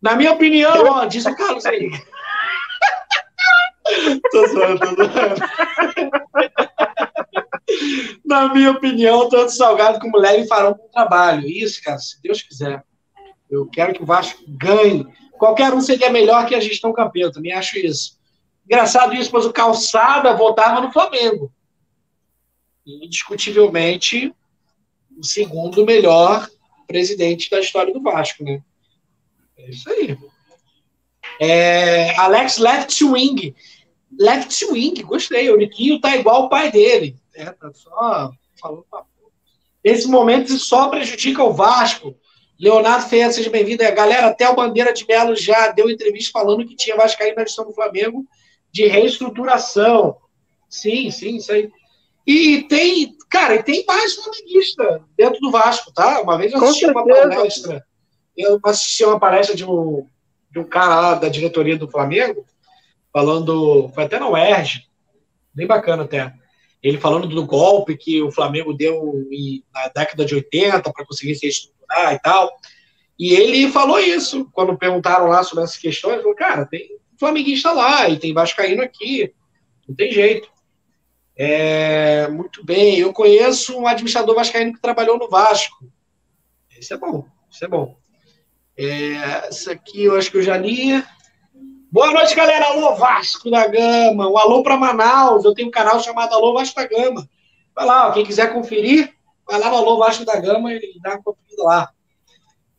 [0.00, 1.90] Na minha opinião, ó, diz o Carlos aí.
[4.30, 5.36] tô zoando, tô zoando.
[8.24, 11.48] Na minha opinião, tanto Salgado como Leve farão um bom trabalho.
[11.48, 12.84] Isso, cara, se Deus quiser.
[13.50, 15.06] Eu quero que o Vasco ganhe.
[15.38, 18.18] Qualquer um seria melhor que a gestão campeã, também acho isso.
[18.64, 21.52] Engraçado isso, pois o Calçada votava no Flamengo.
[22.84, 24.34] Indiscutivelmente,
[25.16, 26.48] o segundo melhor
[26.86, 28.62] presidente da história do Vasco, né?
[29.56, 30.16] É isso aí.
[31.40, 33.54] É, Alex Left Wing.
[34.18, 35.50] Left Wing, gostei.
[35.50, 37.16] O Niquinho tá igual o pai dele.
[37.34, 38.84] É, tá só falando
[39.84, 42.16] Nesse momento isso só prejudica o Vasco.
[42.58, 43.82] Leonardo Ferreira, seja bem-vindo.
[43.82, 47.42] É, galera, até o Bandeira de Melo já deu entrevista falando que tinha Vascaíno na
[47.42, 48.24] gestão do Flamengo
[48.72, 50.16] de reestruturação.
[50.68, 51.70] Sim, sim, isso aí.
[52.26, 56.20] E tem, cara, e tem mais flamenguista dentro do Vasco, tá?
[56.22, 57.86] Uma vez eu assisti uma palestra,
[58.36, 60.06] eu assisti uma palestra de um,
[60.50, 62.44] de um cara lá da diretoria do Flamengo,
[63.12, 64.82] falando, foi até na UERJ,
[65.54, 66.32] bem bacana até.
[66.82, 69.24] Ele falando do golpe que o Flamengo deu
[69.72, 71.46] na década de 80 para conseguir se
[71.90, 72.50] e tal.
[73.18, 77.72] E ele falou isso, quando perguntaram lá sobre essas questões, ele falou, cara, tem flamenguista
[77.72, 79.32] lá e tem vascaíno aqui,
[79.88, 80.48] não tem jeito.
[81.38, 85.86] É, muito bem, eu conheço um administrador vascaíno que trabalhou no Vasco.
[86.78, 87.96] Isso é bom, isso é bom.
[88.76, 91.02] É, isso aqui eu acho que eu já li.
[91.90, 92.66] Boa noite, galera.
[92.66, 94.28] Alô, Vasco da Gama.
[94.28, 95.44] Um alô para Manaus.
[95.44, 97.26] Eu tenho um canal chamado Alô Vasco da Gama.
[97.74, 99.15] Vai lá, ó, quem quiser conferir,
[99.46, 101.90] vai lá no Alô Vasco da Gama e dá uma conferida lá.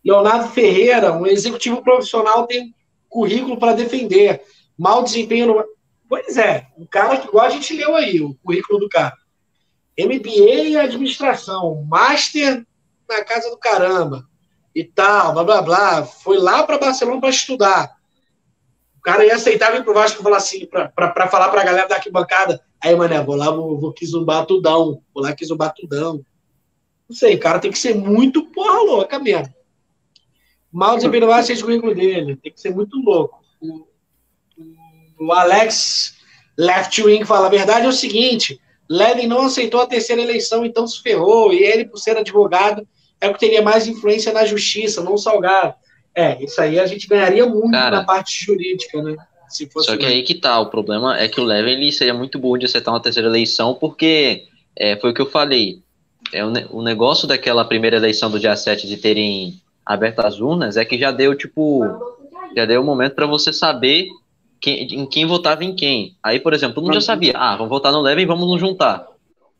[0.03, 2.73] Leonardo Ferreira, um executivo profissional, tem
[3.09, 4.41] currículo para defender.
[4.77, 5.77] Mal desempenho no
[6.09, 9.15] Pois é, um cara que igual a gente leu aí, o currículo do cara.
[9.99, 12.65] MBA em administração, master
[13.09, 14.25] na casa do caramba
[14.73, 16.05] e tal, blá blá blá.
[16.05, 17.97] Foi lá para Barcelona para estudar.
[18.97, 21.87] O cara ia aceitar vir pro Vasco e falar assim, para falar para a galera
[21.87, 22.61] da arquibancada.
[22.81, 25.01] Aí, mané, vou lá, vou, vou quizumbar tudão.
[25.13, 26.23] Vou lá quizumbar tudão.
[27.09, 29.53] Não sei, o cara tem que ser muito porra louca mesmo.
[30.71, 32.35] Mal ser o currículo dele.
[32.35, 33.41] Tem que ser muito louco.
[33.61, 33.87] O,
[35.19, 36.15] o Alex
[36.57, 40.87] Left Wing fala: a verdade é o seguinte: Levin não aceitou a terceira eleição, então
[40.87, 42.87] se ferrou, e ele, por ser advogado,
[43.19, 45.73] é o que teria mais influência na justiça, não Salgado.
[46.13, 49.15] É, isso aí a gente ganharia muito Cara, na parte jurídica, né?
[49.77, 52.65] só que aí que tá, o problema é que o Levin seria muito burro de
[52.65, 54.45] aceitar uma terceira eleição, porque
[54.75, 55.81] é, foi o que eu falei.
[56.33, 60.77] É, o, o negócio daquela primeira eleição do dia 7 de terem aberto as urnas
[60.77, 61.83] é que já deu, tipo,
[62.55, 64.07] já deu um momento para você saber
[64.59, 66.15] quem, em quem votava em quem.
[66.21, 69.07] Aí, por exemplo, todo mundo já sabia, ah, vamos votar no Levin, vamos nos juntar.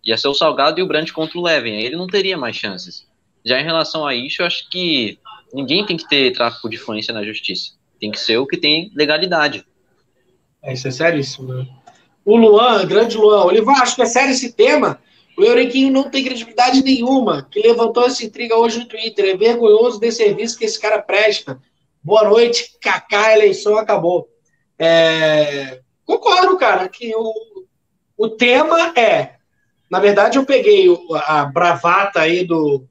[0.04, 2.56] Ia ser o Salgado e o Brandt contra o Levin, aí ele não teria mais
[2.56, 3.08] chances.
[3.46, 5.18] Já em relação a isso, eu acho que
[5.54, 7.72] ninguém tem que ter tráfico de influência na justiça.
[8.00, 9.66] Tem que ser o que tem legalidade.
[10.62, 11.68] É, isso é seríssimo, né?
[12.26, 15.00] O Luan, grande Luan, Olivar, acho que é sério esse tema.
[15.38, 19.26] O Eurequinho não tem credibilidade nenhuma, que levantou essa intriga hoje no Twitter.
[19.26, 21.62] É vergonhoso de serviço que esse cara presta.
[22.04, 24.28] Boa noite, Kaká, a eleição acabou.
[24.80, 27.34] É, concordo, cara, que o,
[28.18, 29.36] o tema é.
[29.92, 30.88] Na verdade, eu peguei
[31.28, 32.88] a bravata aí do,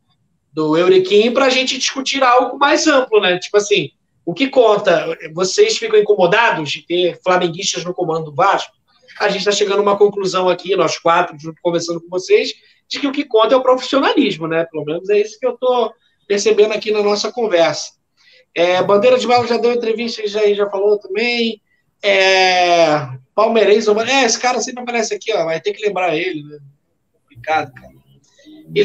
[0.52, 3.38] do Euriquim para a gente discutir algo mais amplo, né?
[3.40, 3.90] Tipo assim,
[4.24, 5.18] o que conta?
[5.34, 8.72] Vocês ficam incomodados de ter flamenguistas no comando do Vasco?
[9.20, 12.52] A gente está chegando a uma conclusão aqui, nós quatro, conversando com vocês,
[12.88, 14.64] de que o que conta é o profissionalismo, né?
[14.70, 15.92] Pelo menos é isso que eu estou
[16.26, 17.92] percebendo aqui na nossa conversa.
[18.54, 21.60] É, Bandeira de Melo já deu entrevista, já, já falou também.
[22.02, 26.58] É, palmeirense, é, esse cara sempre aparece aqui, ó, vai ter que lembrar ele, né?
[27.12, 27.92] Complicado, cara.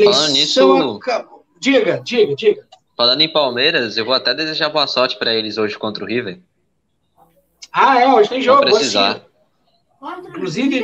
[0.04, 1.46] Falando nisso, acabou.
[1.60, 2.68] Diga, diga, diga.
[2.98, 6.40] Falando em Palmeiras, eu vou até desejar boa sorte para eles hoje contra o River.
[7.72, 8.62] Ah, é, hoje tem jogo.
[8.64, 9.12] Vou precisar.
[9.12, 9.31] Assim.
[10.02, 10.84] Inclusive,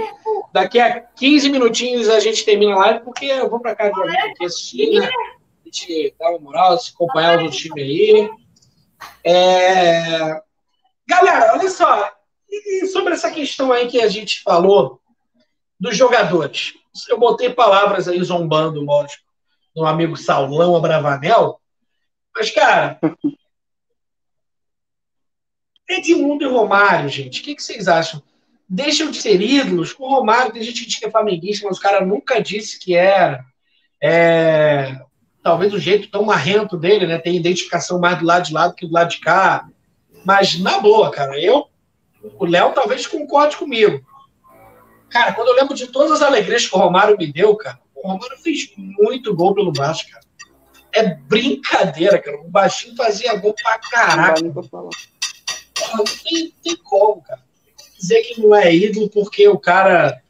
[0.54, 4.00] daqui a 15 minutinhos a gente termina a live, porque eu vou para casa de
[4.00, 5.08] alguém aqui assistir, né?
[5.08, 8.30] A gente dá uma moral, se acompanhar os times aí.
[9.24, 10.40] É...
[11.08, 12.12] Galera, olha só.
[12.48, 15.02] E sobre essa questão aí que a gente falou
[15.80, 16.74] dos jogadores.
[17.10, 19.24] Eu botei palavras aí zombando, lógico,
[19.76, 21.60] no amigo Saulão Abravanel.
[22.36, 23.00] Mas, cara,
[25.90, 28.22] Edmundo e Romário, gente, o que, que vocês acham?
[28.68, 29.96] Deixam de ser ídolos.
[29.98, 32.96] O Romário, tem gente que diz que é flamenguista, mas o cara nunca disse que
[32.96, 33.46] era.
[34.02, 35.00] É,
[35.42, 37.18] talvez o jeito tão marrento dele, né?
[37.18, 39.68] Tem identificação mais do lado de lá do que do lado de cá.
[40.26, 41.68] Mas, na boa, cara, eu.
[42.38, 44.06] O Léo talvez concorde comigo.
[45.10, 48.06] Cara, quando eu lembro de todas as alegrias que o Romário me deu, cara, o
[48.06, 50.26] Romário fez muito gol pelo Vasco, cara.
[50.92, 52.42] É brincadeira, cara.
[52.42, 54.42] O baixinho fazia gol pra caraca.
[54.42, 57.47] Não tem, tem como, cara
[57.98, 60.22] dizer que não é ídolo porque o cara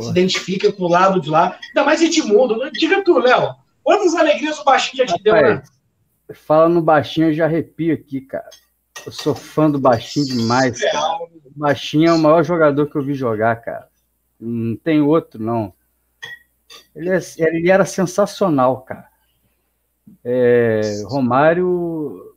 [0.00, 1.58] se identifica com o lado de lá.
[1.68, 2.70] Ainda mais Edmundo.
[2.72, 3.54] Diga tu, Léo.
[3.82, 5.62] Quantas alegrias o Baixinho já te deu, né?
[6.32, 8.48] Fala no Baixinho, eu já arrepio aqui, cara.
[9.04, 11.16] Eu sou fã do Baixinho demais, é cara.
[11.22, 13.88] O Baixinho é o maior jogador que eu vi jogar, cara.
[14.40, 15.74] Não tem outro, não.
[16.94, 19.08] Ele, é, ele era sensacional, cara.
[20.24, 22.34] É, Romário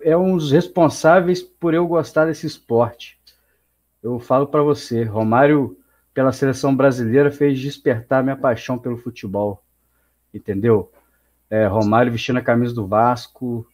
[0.00, 3.17] é um dos responsáveis por eu gostar desse esporte
[4.14, 5.76] eu falo para você, Romário,
[6.14, 9.62] pela seleção brasileira, fez despertar minha paixão pelo futebol,
[10.32, 10.90] entendeu?
[11.50, 13.66] É, Romário vestindo a camisa do Vasco,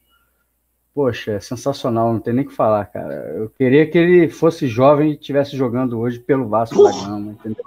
[0.95, 3.14] poxa, é sensacional, não tem nem o que falar, cara.
[3.37, 7.64] Eu queria que ele fosse jovem e estivesse jogando hoje pelo Vasco da Gama, entendeu?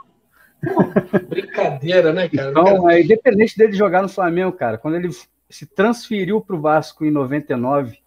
[1.28, 2.52] Brincadeira, né, cara?
[2.52, 5.10] Então, é, independente dele jogar no Flamengo, cara, quando ele
[5.50, 7.98] se transferiu para o Vasco em 99,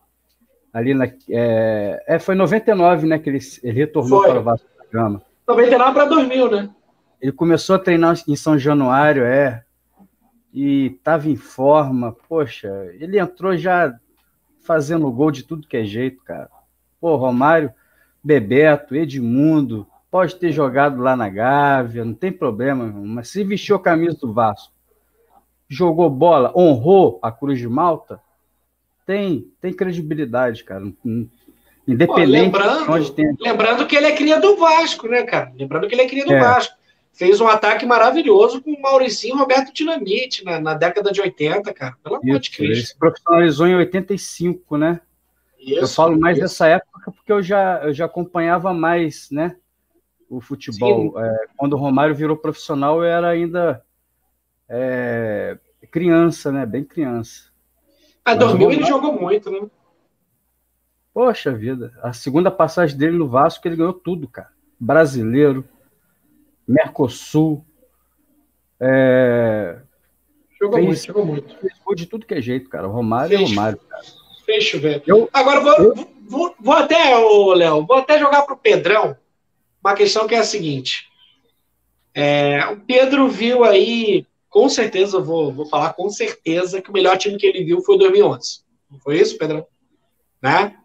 [0.72, 1.06] ali na.
[1.28, 4.30] É, é, foi 99, né, que ele, ele retornou foi.
[4.30, 5.22] para o Vasco da Gama.
[5.46, 6.70] 99 para 2000, né?
[7.20, 9.62] Ele começou a treinar em São Januário, é.
[10.52, 12.16] E estava em forma.
[12.28, 13.94] Poxa, ele entrou já
[14.62, 16.48] fazendo gol de tudo que é jeito, cara.
[17.00, 17.72] Pô, Romário,
[18.22, 23.82] Bebeto, Edmundo, pode ter jogado lá na Gávea, não tem problema, mas se vestiu a
[23.82, 24.72] camisa do Vasco,
[25.68, 28.20] jogou bola, honrou a Cruz de Malta,
[29.06, 30.84] tem, tem credibilidade, cara.
[31.86, 33.34] Independente Pô, lembrando, onde tem.
[33.40, 35.52] Lembrando que ele é cria do Vasco, né, cara?
[35.56, 36.40] Lembrando que ele é cria do é.
[36.40, 36.74] Vasco.
[37.12, 41.96] Fez um ataque maravilhoso com o Mauricinho Roberto Dinamite na, na década de 80, cara.
[42.02, 42.72] Pelo amor de Cristo.
[42.72, 45.00] Ele se profissionalizou em 85, né?
[45.58, 46.44] Isso, eu falo mais isso.
[46.46, 49.56] dessa época porque eu já, eu já acompanhava mais, né?
[50.28, 51.20] O futebol.
[51.20, 53.82] É, quando o Romário virou profissional, eu era ainda
[54.68, 55.58] é,
[55.90, 56.64] criança, né?
[56.64, 57.49] Bem criança.
[58.24, 59.60] A 2000 ele jogou muito, né?
[61.12, 64.50] Poxa vida, a segunda passagem dele no Vasco, ele ganhou tudo, cara.
[64.78, 65.64] Brasileiro,
[66.66, 67.64] Mercosul.
[68.78, 69.80] É...
[70.58, 71.56] Jogou fez, muito, jogou muito.
[71.56, 72.86] Fez de tudo que é jeito, cara.
[72.86, 74.02] O Romário é o Romário, cara.
[74.46, 75.02] Fecho, velho.
[75.06, 75.94] Eu, Agora, vou, eu...
[76.28, 79.16] vou, vou até, Léo, vou até jogar pro Pedrão
[79.82, 81.08] uma questão que é a seguinte.
[82.14, 87.16] É, o Pedro viu aí com certeza, vou, vou falar com certeza que o melhor
[87.16, 88.60] time que ele viu foi o 2011.
[88.90, 89.64] Não foi isso, Pedrão?
[90.42, 90.76] Né?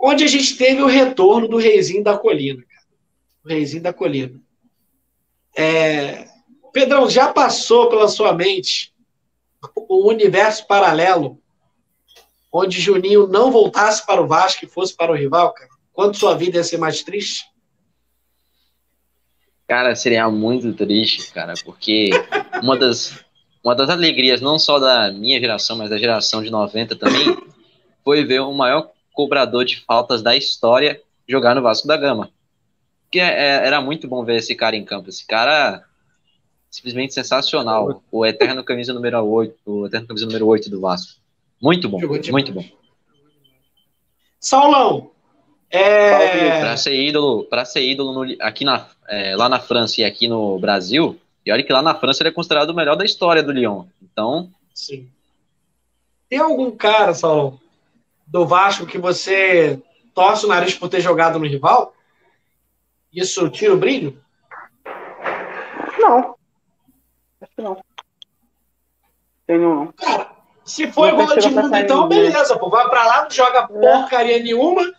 [0.00, 2.62] Onde a gente teve o retorno do Reizinho da Colina.
[2.62, 2.86] Cara.
[3.44, 4.40] O Reizinho da Colina.
[5.56, 6.28] É...
[6.72, 8.94] Pedrão, já passou pela sua mente
[9.76, 11.40] o universo paralelo
[12.52, 15.70] onde Juninho não voltasse para o Vasco e fosse para o rival, cara?
[15.92, 17.44] Quanto sua vida ia ser mais triste?
[19.66, 22.10] Cara, seria muito triste, cara, porque
[22.62, 23.24] uma das,
[23.62, 27.36] uma das alegrias, não só da minha geração, mas da geração de 90 também,
[28.04, 32.30] foi ver o maior cobrador de faltas da história jogar no Vasco da Gama.
[33.10, 35.08] Que é, é, era muito bom ver esse cara em campo.
[35.08, 35.84] Esse cara
[36.70, 38.02] simplesmente sensacional.
[38.10, 41.20] O eterno camisa número 8, o eterno camisa número 8 do Vasco.
[41.62, 42.00] Muito bom,
[42.30, 42.64] muito bom.
[44.38, 45.13] Saulão,
[45.78, 46.60] é...
[46.60, 50.28] Para ser ídolo, para ser ídolo no, aqui na, é, lá na França e aqui
[50.28, 53.42] no Brasil, e olha que lá na França ele é considerado o melhor da história
[53.42, 53.84] do Lyon.
[54.02, 54.50] Então.
[54.72, 55.08] Sim.
[56.28, 57.60] Tem algum cara, Saulo,
[58.26, 59.80] do Vasco que você
[60.14, 61.94] torce o nariz por ter jogado no rival?
[63.12, 64.18] Isso tira o brilho?
[65.98, 66.34] Não.
[67.40, 67.76] Acho que não.
[69.46, 69.92] Tem nenhum, não.
[69.92, 70.30] Cara,
[70.64, 72.70] se for igual a Edmundo, então beleza, pô.
[72.70, 73.66] Vai pra lá, não joga é.
[73.66, 74.92] porcaria nenhuma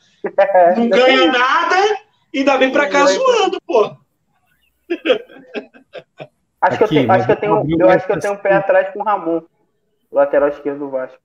[0.78, 1.76] não ganha nada
[2.34, 3.96] e ainda vem pra cá zoando, pô.
[6.62, 8.34] Acho, que, eu Aqui, tenho, acho, que eu, tenho, eu um acho que eu tenho
[8.34, 9.42] um pé atrás com o Ramon,
[10.12, 11.18] lateral esquerdo do Vasco.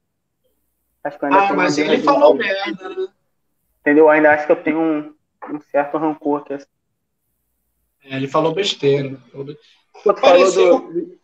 [1.03, 3.07] Acho que eu ainda Ah, tenho mas ele falou merda, né?
[3.81, 4.05] Entendeu?
[4.05, 5.15] Eu ainda acho que eu tenho um,
[5.51, 6.45] um certo rancor.
[6.45, 6.59] Que é...
[8.05, 9.17] É, ele falou besteira.
[9.33, 9.45] Tu
[10.03, 11.20] falou Pareceu- do,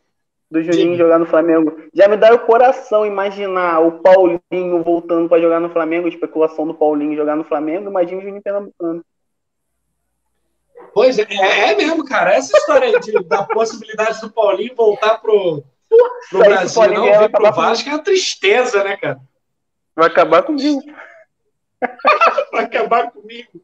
[0.50, 0.96] do Juninho Diga.
[1.04, 1.76] jogar no Flamengo.
[1.92, 6.74] Já me dá o coração imaginar o Paulinho voltando pra jogar no Flamengo, especulação do
[6.74, 9.04] Paulinho jogar no Flamengo, imagina o Juninho Pernambucano.
[10.94, 12.32] Pois é, é, é mesmo, cara.
[12.34, 15.62] Essa história de, da possibilidade do Paulinho voltar pro,
[16.30, 19.18] pro Isso Brasil, não vir pro com- Vasco, é uma tristeza, né, cara?
[19.94, 20.80] Vai acabar comigo.
[22.52, 23.60] Vai acabar comigo.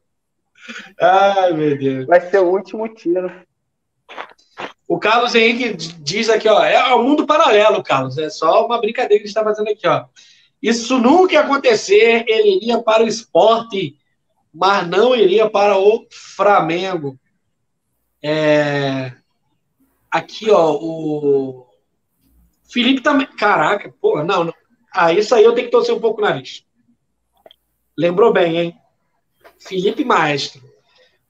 [1.00, 2.06] Ai, meu Deus.
[2.06, 3.30] Vai ser o último tiro.
[4.86, 8.18] O Carlos Henrique diz aqui, ó, é o mundo paralelo, Carlos.
[8.18, 10.04] É só uma brincadeira que a gente está fazendo aqui, ó.
[10.62, 12.24] Isso nunca ia acontecer.
[12.28, 13.96] Ele iria para o esporte,
[14.52, 17.18] mas não iria para o Flamengo.
[18.22, 19.12] É...
[20.10, 21.66] Aqui, ó, o
[22.70, 23.26] Felipe também.
[23.26, 24.54] Caraca, porra, não, não.
[24.94, 26.64] Ah, isso aí eu tenho que torcer um pouco o nariz.
[27.96, 28.76] Lembrou bem, hein?
[29.58, 30.62] Felipe Maestro.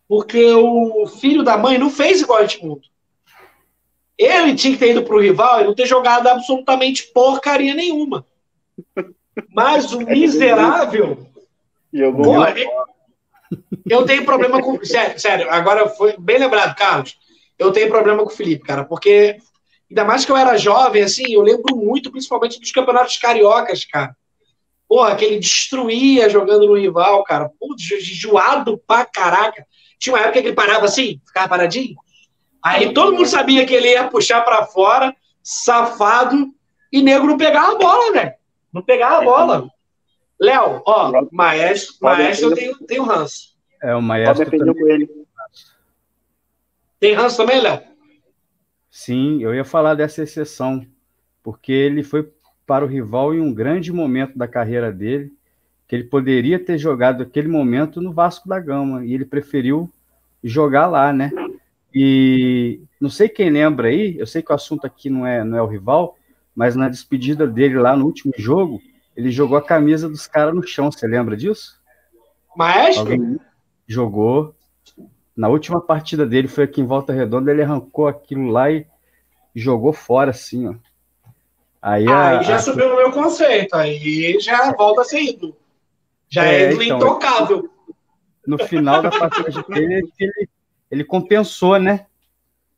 [0.08, 2.91] Porque o filho da mãe não fez igual a Edmundo.
[4.22, 8.26] Ele tinha que ter ido para o rival e não ter jogado absolutamente porcaria nenhuma.
[9.54, 11.26] Mas o miserável.
[11.92, 12.34] Pô,
[13.88, 14.82] eu tenho problema com.
[14.84, 17.16] Sério, sério, agora foi bem lembrado, Carlos.
[17.58, 19.36] Eu tenho problema com o Felipe, cara, porque
[19.90, 24.16] ainda mais que eu era jovem, assim, eu lembro muito, principalmente dos campeonatos cariocas, cara.
[24.88, 27.50] Porra, que ele destruía jogando no rival, cara.
[27.58, 29.66] Pô, enjoado pra caraca.
[29.98, 31.96] Tinha uma época que ele parava assim, ficava paradinho.
[32.62, 36.54] Aí todo mundo sabia que ele ia puxar pra fora, safado,
[36.92, 38.32] e nego não pegava a bola, velho.
[38.72, 39.68] Não pegava a bola.
[40.40, 43.52] Léo, ó, maestro, maestro eu tenho, tenho ranço.
[43.82, 44.74] É, o Maestro também.
[44.74, 45.10] com ele.
[47.00, 47.80] Tem ranço também, Léo?
[48.88, 50.86] Sim, eu ia falar dessa exceção,
[51.42, 52.30] porque ele foi
[52.64, 55.32] para o rival em um grande momento da carreira dele,
[55.88, 59.90] que ele poderia ter jogado aquele momento no Vasco da Gama, e ele preferiu
[60.44, 61.32] jogar lá, né?
[61.94, 65.58] E não sei quem lembra aí, eu sei que o assunto aqui não é, não
[65.58, 66.16] é o rival,
[66.54, 68.80] mas na despedida dele lá no último jogo,
[69.16, 71.78] ele jogou a camisa dos caras no chão, você lembra disso?
[72.56, 73.00] Maestro?
[73.12, 73.38] Alguém
[73.86, 74.54] jogou.
[75.36, 78.86] Na última partida dele, foi aqui em Volta Redonda, ele arrancou aquilo lá e
[79.54, 80.74] jogou fora, assim, ó.
[81.80, 83.74] Aí, a- Aí já a- subiu no meu conceito.
[83.74, 85.56] Aí já volta a ser ídolo.
[86.28, 87.70] Já é, É, ídolo então, intocável.
[88.46, 90.48] no final da partida dele, ele,
[90.92, 92.04] ele compensou, né?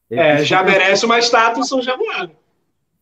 [0.08, 2.30] Ele É, quis já merece uma estátua São Januário.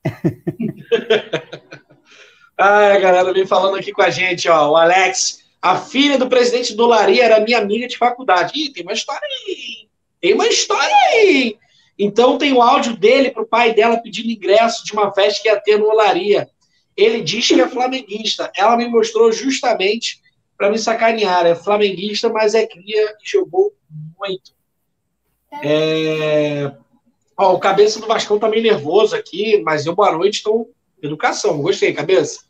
[2.58, 4.70] Ai, a galera vem falando aqui com a gente, ó.
[4.70, 8.58] O Alex, a filha do presidente do Laria era minha amiga de faculdade.
[8.58, 9.88] Ih, tem uma história aí.
[10.18, 11.58] Tem uma história aí.
[11.98, 15.60] Então tem o áudio dele pro pai dela pedindo ingresso de uma festa que ia
[15.60, 16.48] ter no Olaria.
[16.96, 18.50] Ele diz que é flamenguista.
[18.56, 20.22] Ela me mostrou justamente
[20.56, 21.44] para me sacanear.
[21.44, 23.74] É flamenguista, mas é cria e jogou
[24.18, 24.52] muito.
[25.62, 26.72] É...
[27.36, 30.66] Ó, o cabeça do Vascão tá meio nervoso aqui, mas eu boa noite, então
[31.02, 31.60] educação.
[31.60, 32.40] Gostei, cabeça.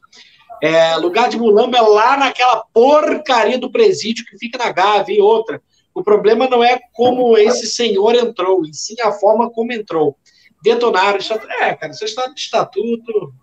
[0.62, 5.20] É, lugar de mulamba é lá naquela porcaria do presídio que fica na Gávea e
[5.20, 5.61] outra.
[5.94, 10.16] O problema não é como esse senhor entrou, e sim a forma como entrou.
[10.62, 11.18] Detonaram.
[11.18, 13.34] estatu- É, cara, história de estatuto,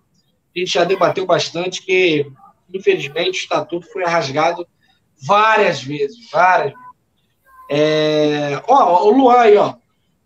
[0.54, 2.26] a gente já debateu bastante, que
[2.72, 4.66] infelizmente o estatuto foi rasgado
[5.22, 6.89] várias vezes, várias vezes.
[7.72, 9.74] É, ó, o Luan aí, ó.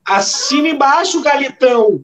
[0.03, 2.03] Assina embaixo, Galitão.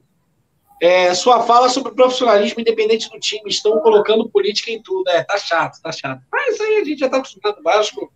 [0.82, 3.49] É, sua fala sobre profissionalismo independente do time.
[3.49, 5.09] Estão colocando política em tudo.
[5.09, 6.22] É, tá chato, tá chato.
[6.30, 7.62] Mas isso aí a gente já tá acostumado.
[7.62, 8.12] Vasco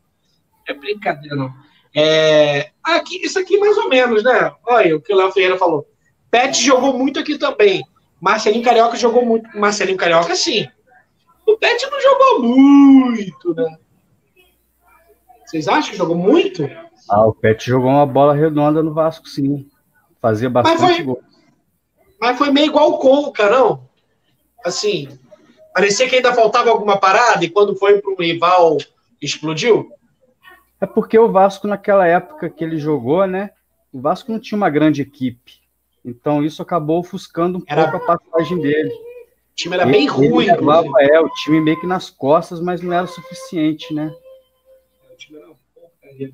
[0.69, 1.53] é brincadeira, não.
[1.97, 4.53] É, aqui, isso aqui mais ou menos, né?
[4.67, 5.87] Olha o que o Léo Ferreira falou.
[6.31, 7.83] Pet jogou muito aqui também.
[8.21, 9.49] Marcelinho Carioca jogou muito.
[9.59, 10.67] Marcelinho Carioca, sim.
[11.47, 13.79] O Pet não jogou muito, né?
[15.45, 16.69] Vocês acham que jogou muito?
[17.09, 19.69] Ah, o Pet jogou uma bola redonda no Vasco, sim.
[20.21, 21.23] Fazia bastante foi- gol.
[22.21, 23.87] Mas foi meio igual o Conca, não?
[24.65, 25.09] Assim,
[25.75, 28.79] parecia que ainda faltava alguma parada e quando foi para um rival
[29.21, 29.91] explodiu?
[30.81, 33.51] É porque o Vasco, naquela época que ele jogou, né?
[33.93, 35.61] O Vasco não tinha uma grande equipe.
[36.05, 38.91] Então isso acabou ofuscando um Era- pouco a passagem dele.
[38.91, 40.45] O time era bem Ele- ruim.
[40.47, 44.13] Ele levava, é, o time meio que nas costas, mas não era o suficiente, né?
[45.13, 46.33] O time era uma porcaria.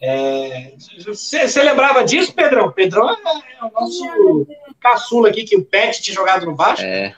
[0.00, 0.72] É,
[1.06, 2.72] Você lembrava disso, Pedrão?
[2.72, 3.14] Pedrão é,
[3.60, 4.46] é o nosso
[4.80, 6.84] caçula aqui, que o Pet tinha jogado no Vasco.
[6.84, 7.14] É,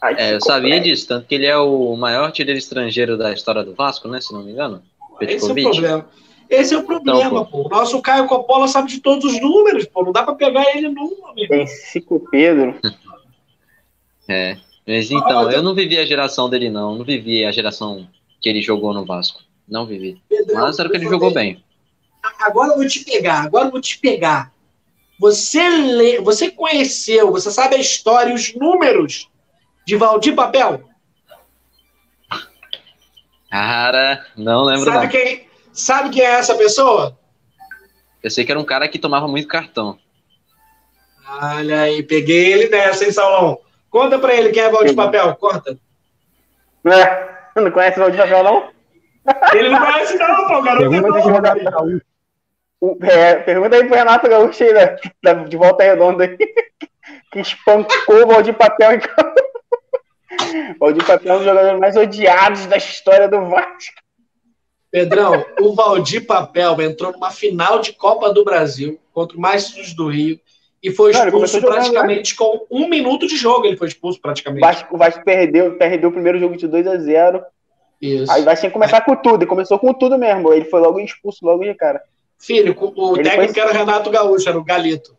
[0.00, 3.64] Ai, é, eu sabia disso, tanto que ele é o maior artilheiro estrangeiro da história
[3.64, 4.20] do Vasco, né?
[4.20, 4.82] Se não me engano.
[5.20, 6.06] Esse é o problema.
[6.48, 7.66] Esse é o problema, Então, pô.
[7.66, 10.02] O nosso Caio Coppola sabe de todos os números, pô.
[10.02, 11.48] Não dá pra pegar ele num, amigo.
[11.48, 12.78] Tem Cico Pedro.
[14.30, 14.58] É.
[14.86, 16.94] Mas então, eu não vivi a geração dele, não.
[16.94, 18.06] Não vivi a geração
[18.42, 19.40] que ele jogou no Vasco.
[19.66, 20.20] Não vivi.
[20.28, 21.64] Pedrão, Mas era que ele jogou bem.
[22.40, 24.52] Agora eu vou te pegar, agora eu vou te pegar.
[25.18, 29.28] Você lê, você conheceu, você sabe a história e os números
[29.86, 30.88] de Valdir Papel?
[33.50, 35.08] Cara, não lembro Sabe não.
[35.08, 37.18] quem, sabe quem é essa pessoa?
[38.22, 39.98] Eu sei que era um cara que tomava muito cartão.
[41.40, 43.58] Olha aí, peguei ele nessa, hein, Saulão?
[43.90, 45.78] Conta pra ele quem é Valdir Papel, conta.
[46.84, 48.70] É, não conhece o Valdir Papel, não?
[49.54, 51.70] Ele não conhece não, pô, o garoto é Pergunta de novo, Renato cara.
[51.70, 52.02] Gaúcho.
[52.80, 54.72] O- é, pergunta aí pro Renato Gaúcho aí,
[55.22, 56.36] da- de volta redonda aí.
[57.30, 59.34] Que espancou o Valdir Papel em campo.
[60.80, 63.94] Valdir Papel é um dos jogadores mais odiados da história do Vasco.
[64.90, 70.08] Pedrão, o Valdir Papel entrou numa final de Copa do Brasil contra o sujo do
[70.08, 70.40] Rio
[70.82, 73.66] e foi expulso começou jogando, praticamente com um minuto de jogo.
[73.66, 74.60] Ele foi expulso O praticamente.
[74.62, 77.44] Vasco, o Vasco perdeu, perdeu o primeiro jogo de 2 a 0
[78.00, 78.30] Isso.
[78.30, 80.52] Aí tinha que começar com tudo, e começou com tudo mesmo.
[80.52, 82.00] Ele foi logo expulso, logo de cara.
[82.38, 85.16] Filho, o Ele técnico foi- era o Renato Gaúcho, era o Galito.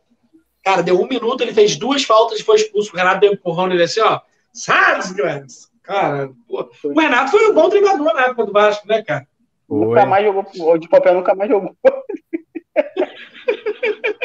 [0.63, 2.93] Cara, deu um minuto, ele fez duas faltas e foi expulso.
[2.93, 4.19] O Renato deu um empurrão nele assim, ó.
[4.53, 5.67] Sabe, Grandes?
[5.83, 6.69] Cara, pô.
[6.83, 9.27] o Renato foi um bom treinador na época do Vasco, né, cara?
[9.67, 10.09] Nunca Foi.
[10.09, 10.45] mais jogou.
[10.59, 11.75] O Valdir Papel nunca mais jogou.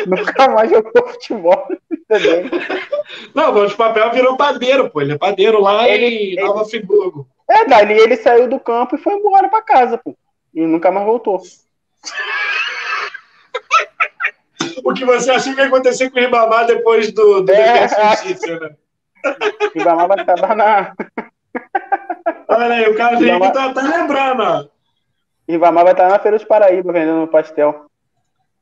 [0.07, 1.67] nunca mais jogou futebol.
[2.09, 2.51] Também.
[3.35, 5.01] Não, o Valdir Papel virou padeiro, pô.
[5.01, 7.29] Ele é padeiro lá Ele- em Nova Friburgo.
[7.51, 10.17] É, dali ele saiu do campo e foi embora pra casa, pô.
[10.55, 11.41] E nunca mais voltou.
[14.85, 17.89] O que você acha que ia acontecer com o Ribamar depois do, do É.
[17.89, 18.77] Justiça, né?
[19.75, 20.95] O Ribamar vai estar na.
[22.49, 24.67] Olha aí, o cara Ribamar- tá, tá lembrando, ó.
[25.49, 27.87] Ribamar vai estar na Feira dos Paraíba vendendo pastel.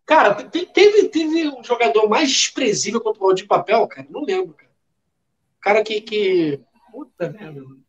[0.05, 4.07] Cara, te- teve, teve um jogador mais desprezível contra o Valdir Papel, cara?
[4.11, 4.71] Não lembro, cara.
[4.71, 6.01] O cara que.
[6.01, 6.61] que...
[6.91, 7.61] Puta merda.
[7.63, 7.82] mano.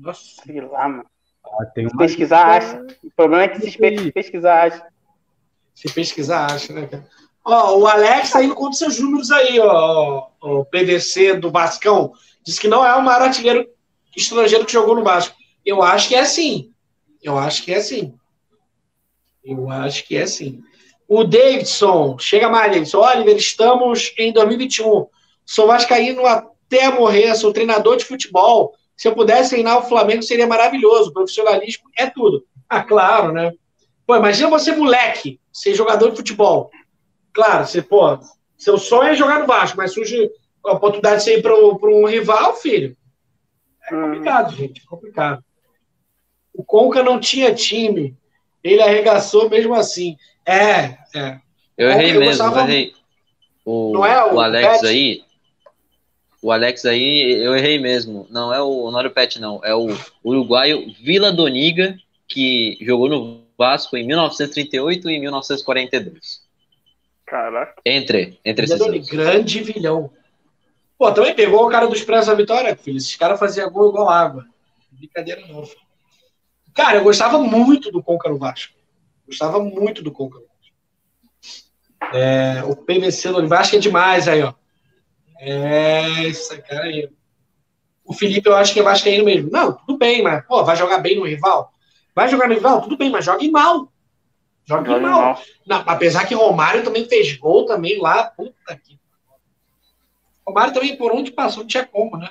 [0.00, 0.42] Nossa.
[0.44, 1.06] Sei lá, mano.
[1.44, 2.96] Ah, tem pesquisar, lista- acha.
[3.04, 4.86] O problema é que se pe- pesquisar, acha.
[5.74, 7.06] Se pesquisar, acha, né, cara?
[7.44, 10.26] Ó, o Alex tá indo contra seus números aí, ó.
[10.40, 12.12] O PVC do Vascão.
[12.44, 13.66] Diz que não é o maior artilheiro
[14.16, 15.34] estrangeiro que jogou no Vasco.
[15.64, 16.72] Eu acho que é sim.
[17.22, 18.14] Eu acho que é sim.
[19.42, 20.62] Eu acho que é sim.
[21.06, 22.98] O Davidson, chega mais, Davidson.
[22.98, 25.06] Oliver, estamos em 2021.
[25.46, 28.74] Sou vascaíno até morrer, sou treinador de futebol.
[28.98, 31.12] Se eu pudesse treinar o Flamengo, seria maravilhoso.
[31.12, 32.44] Profissionalismo é tudo.
[32.70, 33.50] Ah, claro, né?
[34.06, 36.70] Pô, imagina você, moleque, ser jogador de futebol.
[37.32, 38.18] Claro, você, pô,
[38.58, 40.30] seu sonho é jogar no Vasco, mas surge
[40.62, 42.94] a oportunidade de você ir para um rival, filho.
[43.86, 45.42] É complicado, gente, é complicado.
[46.52, 48.14] O Conca não tinha time.
[48.62, 50.14] Ele arregaçou mesmo assim.
[50.44, 51.40] É, é.
[51.78, 52.92] Eu errei mesmo, eu errei.
[53.64, 54.86] O, Não é o o Alex Pet?
[54.86, 55.24] aí.
[56.40, 58.26] O Alex aí, eu errei mesmo.
[58.30, 59.60] Não é o não era o Pet, não.
[59.64, 59.88] É o
[60.22, 61.96] uruguaio Vila Doniga,
[62.28, 66.46] que jogou no Vasco em 1938 e 1942.
[67.26, 67.74] Caraca.
[67.84, 69.10] Entre, entre esses Grande, anos.
[69.10, 70.10] grande vilhão.
[70.96, 72.96] Pô, também pegou o cara do Expresso da Vitória, filho.
[72.96, 74.46] Esses caras faziam gol igual água.
[74.92, 75.80] Brincadeira não, filho.
[76.74, 78.74] Cara, eu gostava muito do Conca no Vasco.
[79.26, 82.16] Gostava muito do Conca no Vasco.
[82.16, 84.54] É, o PVC do Vasco é demais aí, ó.
[85.38, 87.08] É, esse cara aí.
[88.04, 89.50] O Felipe eu acho que é vascaíno mesmo.
[89.50, 91.72] Não, tudo bem, mas, pô, vai jogar bem no rival?
[92.14, 92.80] Vai jogar no rival?
[92.80, 93.92] Tudo bem, mas jogue mal.
[94.66, 95.20] Jogue Joga mal.
[95.20, 95.42] mal.
[95.66, 98.24] Não, apesar que Romário também fez gol também lá.
[98.24, 98.98] Puta que.
[100.46, 102.30] Romário também, por onde passou, não tinha como, né?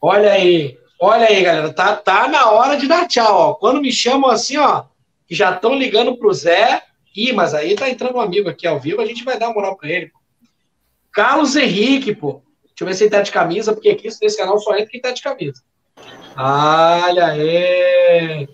[0.00, 0.78] Olha aí.
[1.00, 1.72] Olha aí, galera.
[1.72, 3.54] Tá, tá na hora de dar tchau, ó.
[3.54, 4.84] Quando me chamam assim, ó,
[5.26, 6.82] que já estão ligando pro Zé.
[7.14, 9.54] Ih, mas aí tá entrando um amigo aqui ao vivo, a gente vai dar uma
[9.54, 10.12] moral pra ele.
[11.16, 12.42] Carlos Henrique, pô.
[12.62, 15.00] Deixa eu ver se ele tá de camisa, porque aqui nesse canal só entra quem
[15.00, 15.62] tá de camisa.
[16.36, 18.46] Olha aí.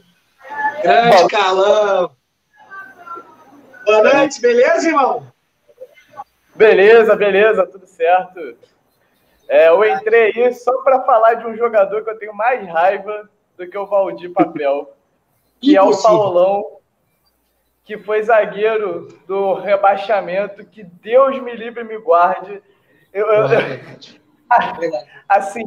[0.80, 1.26] Grande Bom.
[1.26, 2.16] Carlão.
[3.84, 5.26] Boa noite, beleza, irmão?
[6.54, 8.56] Beleza, beleza, tudo certo.
[9.48, 13.28] É, eu entrei aí só para falar de um jogador que eu tenho mais raiva
[13.58, 14.94] do que o Valdir Papel,
[15.60, 16.00] que é o.
[16.00, 16.78] Paulão,
[17.84, 22.62] que foi zagueiro do rebaixamento, que Deus me livre e me guarde.
[23.12, 23.48] Eu, eu-
[25.28, 25.64] assim,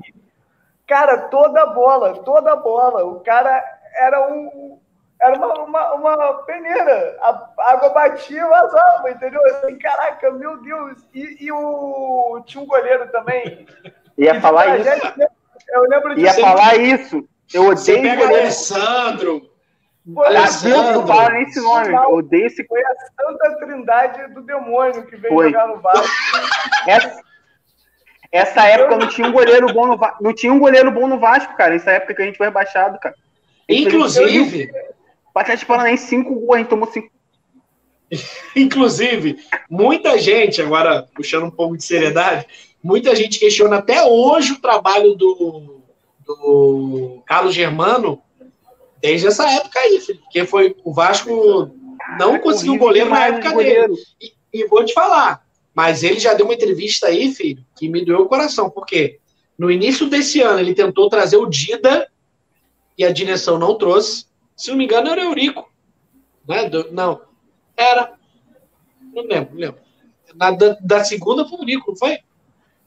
[0.87, 3.63] cara, toda bola, toda bola, o cara
[3.97, 4.79] era um
[5.21, 7.17] era uma, uma, uma peneira.
[7.21, 9.41] A água batia e vazava, entendeu?
[9.45, 11.07] Assim, caraca, meu Deus.
[11.13, 13.65] E, e o tinha um goleiro também.
[14.17, 14.83] Ia falar isso.
[14.83, 15.31] tragédia-
[15.69, 16.41] Eu lembro Ia disso.
[16.41, 17.27] falar isso.
[17.53, 18.43] Eu Você odeio pega goleiro.
[18.43, 19.49] Alessandro,
[20.17, 21.01] Alessandro.
[21.01, 21.93] Não fala nesse nome.
[21.93, 22.63] Eu odeio esse.
[22.65, 25.45] foi a santa trindade do demônio que veio Foi.
[25.47, 26.07] jogar no Vasco.
[26.87, 27.21] Essa,
[28.31, 30.23] essa época não tinha um goleiro bom no Vasco.
[30.23, 31.75] Não tinha um goleiro bom no Vasco, cara.
[31.75, 33.15] Essa época que a gente foi rebaixado, cara.
[33.67, 34.69] Inclusive,
[35.33, 37.09] O Atlético Paranaense, cinco gols, a gente tomou cinco.
[38.55, 42.45] inclusive, muita gente, agora puxando um pouco de seriedade,
[42.83, 45.81] muita gente questiona até hoje o trabalho do,
[46.23, 48.21] do Carlos Germano
[49.05, 51.71] desde essa época aí, filho, porque foi o Vasco
[52.17, 53.69] não conseguiu Horrível goleiro na época de dele.
[53.75, 53.95] goleiro.
[54.21, 58.03] E, e vou te falar, mas ele já deu uma entrevista aí, filho, que me
[58.03, 59.19] doeu o coração, porque
[59.57, 62.09] no início desse ano ele tentou trazer o Dida
[62.97, 64.25] e a direção não trouxe.
[64.55, 65.69] Se não me engano, era o Eurico.
[66.47, 66.69] Né?
[66.69, 67.21] Do- não,
[67.77, 68.13] era.
[69.13, 69.81] Não lembro, não lembro.
[70.33, 72.19] Na, da, da segunda foi o Eurico, não foi?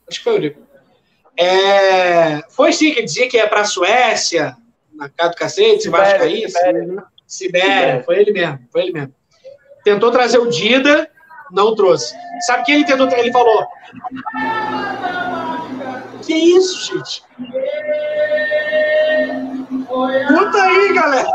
[0.08, 0.60] Acho que foi o Eurico.
[1.36, 4.56] É, foi sim, que dizia que ia para a Suécia,
[4.98, 6.58] na casa do cacete, se Vasco caísse.
[6.58, 7.04] Sibéria.
[7.26, 9.14] Sibéria, foi ele mesmo, foi ele mesmo.
[9.84, 11.08] Tentou trazer o Dida,
[11.52, 12.14] não trouxe.
[12.40, 13.24] Sabe o que ele tentou trazer?
[13.24, 13.64] Ele falou.
[16.26, 17.22] Que isso, gente?
[19.86, 21.30] Conta aí, galera.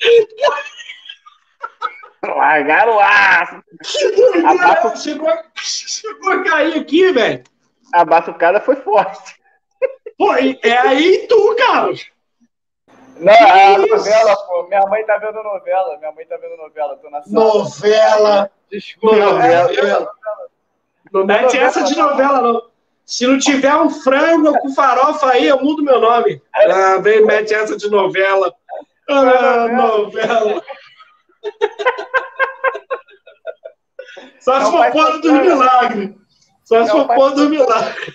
[2.36, 3.62] Largaram o aço.
[3.82, 7.44] Que Abafa- chegou, a- chegou a cair aqui, velho.
[7.92, 9.36] A batucada foi forte.
[10.16, 12.06] Pô, é aí tu, Carlos.
[13.16, 13.88] Não, a isso?
[13.88, 14.62] novela, pô.
[14.68, 15.96] Minha mãe tá vendo novela.
[15.98, 16.96] Minha mãe tá vendo novela.
[16.96, 17.44] Tô na sala.
[17.44, 18.50] Novela.
[18.70, 19.16] Desculpa.
[19.16, 19.68] Novela.
[19.68, 20.12] novela.
[21.12, 22.62] Não mete essa de novela, não.
[23.06, 26.42] Se não tiver um frango com farofa aí, eu mudo meu nome.
[26.54, 28.52] Ah, vem, mete essa de novela.
[29.08, 30.62] Ah, novela.
[34.40, 36.14] Só se Não for porra dos milagres.
[36.64, 38.14] Só se Não for porra dos milagres.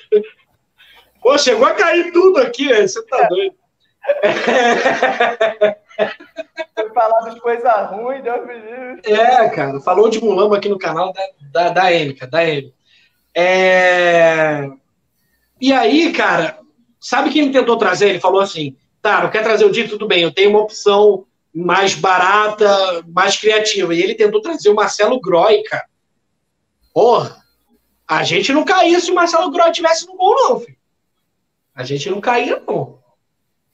[1.21, 3.55] Pô, chegou a cair tudo aqui, você tá doido.
[6.75, 9.01] Foi falar das coisas ruins, Deus me livre.
[9.05, 11.89] É, cara, falou de mulamba aqui no canal da, da, da
[12.27, 12.43] da.
[13.35, 14.69] É...
[15.61, 16.59] E aí, cara,
[16.99, 18.09] sabe quem ele tentou trazer?
[18.09, 21.25] Ele falou assim: tá, não quer trazer o Dito, tudo bem, eu tenho uma opção
[21.53, 22.67] mais barata,
[23.07, 23.93] mais criativa.
[23.93, 25.85] E ele tentou trazer o Marcelo Groy, cara.
[26.93, 27.43] Porra,
[28.07, 30.77] a gente não caía se o Marcelo Groy tivesse no gol, não, filho.
[31.75, 32.99] A gente não caía, não.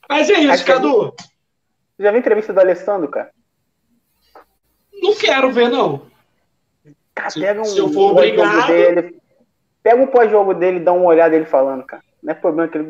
[0.08, 1.14] Mas é isso, Acho Cadu.
[1.16, 3.32] Você já viu a entrevista do Alessandro, cara?
[5.02, 6.08] Não quero ver, não.
[7.14, 9.20] Cara, Se- pega um se eu for obrigado- dele.
[9.84, 12.04] Pega o pós-jogo dele e dá uma olhada ele falando, cara.
[12.22, 12.90] Não é problema que ele.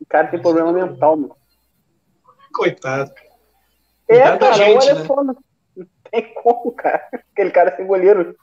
[0.00, 1.36] O cara tem problema mental, mano.
[2.52, 3.12] Coitado.
[4.18, 5.04] É, da cara, gente, olha né?
[5.06, 5.24] só.
[5.24, 5.36] Não
[6.10, 7.08] tem como, cara.
[7.32, 8.36] Aquele cara sem goleiro.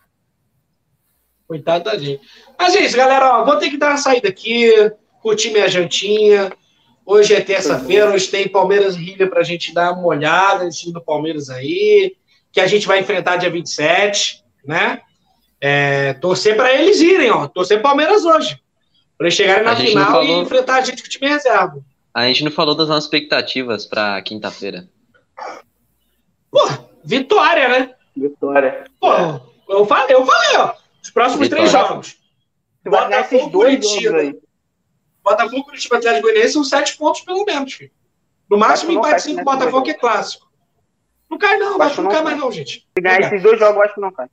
[1.48, 2.22] Coitado da gente.
[2.58, 3.40] Mas é isso, galera.
[3.42, 4.72] Ó, vou ter que dar uma saída aqui,
[5.22, 6.52] curtir minha jantinha.
[7.06, 10.94] Hoje é terça-feira, hoje tem Palmeiras e River pra gente dar uma olhada nesse time
[10.94, 12.16] do Palmeiras aí,
[12.52, 15.02] que a gente vai enfrentar dia 27, né?
[15.60, 17.48] É, torcer para eles irem, ó.
[17.48, 18.62] Torcer Palmeiras hoje.
[19.18, 21.84] Para eles chegarem na final e falou- enfrentar a gente com o time reserva.
[22.14, 24.88] A gente não falou das nossas expectativas pra quinta-feira.
[26.52, 26.68] Pô,
[27.04, 27.96] vitória, né?
[28.16, 28.86] Vitória.
[29.00, 29.14] Pô,
[29.70, 30.74] eu falei, eu falei, ó.
[31.02, 31.70] Os próximos Vitória.
[31.70, 32.08] três jogos.
[32.08, 32.20] Esses
[32.86, 34.18] Botafogo, dois Curitiba.
[34.18, 34.40] aí.
[35.24, 37.92] Botafogo, Curitiba Atlético Goianiense são sete pontos pelo menos, filho.
[38.50, 39.44] No máximo, empate cinco né?
[39.44, 40.50] Botafogo que é clássico.
[41.30, 42.88] Não cai, não, Vasco Vasco não não cai mais, não, gente.
[42.98, 44.28] Se ganhar esses dois jogos, eu acho que não cai.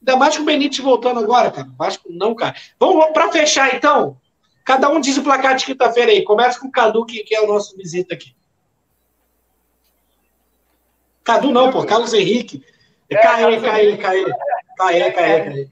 [0.00, 1.68] Ainda mais com o Benítez voltando agora, cara.
[1.78, 2.54] Vasco não cai.
[2.80, 4.18] Vamos para fechar, então.
[4.64, 6.24] Cada um diz o placar de quinta-feira aí.
[6.24, 8.34] Começa com o Cadu, que, que é o nosso visita aqui.
[11.24, 11.84] Cadu não, pô.
[11.84, 12.62] Carlos Henrique.
[13.08, 14.24] É, Caê, caê, caê.
[14.76, 15.68] Caê, caê, caê.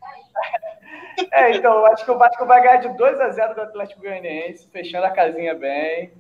[1.31, 4.01] É, então, eu acho que o Vasco vai ganhar de 2 a 0 do Atlético
[4.01, 6.13] Goianiense, fechando a casinha bem.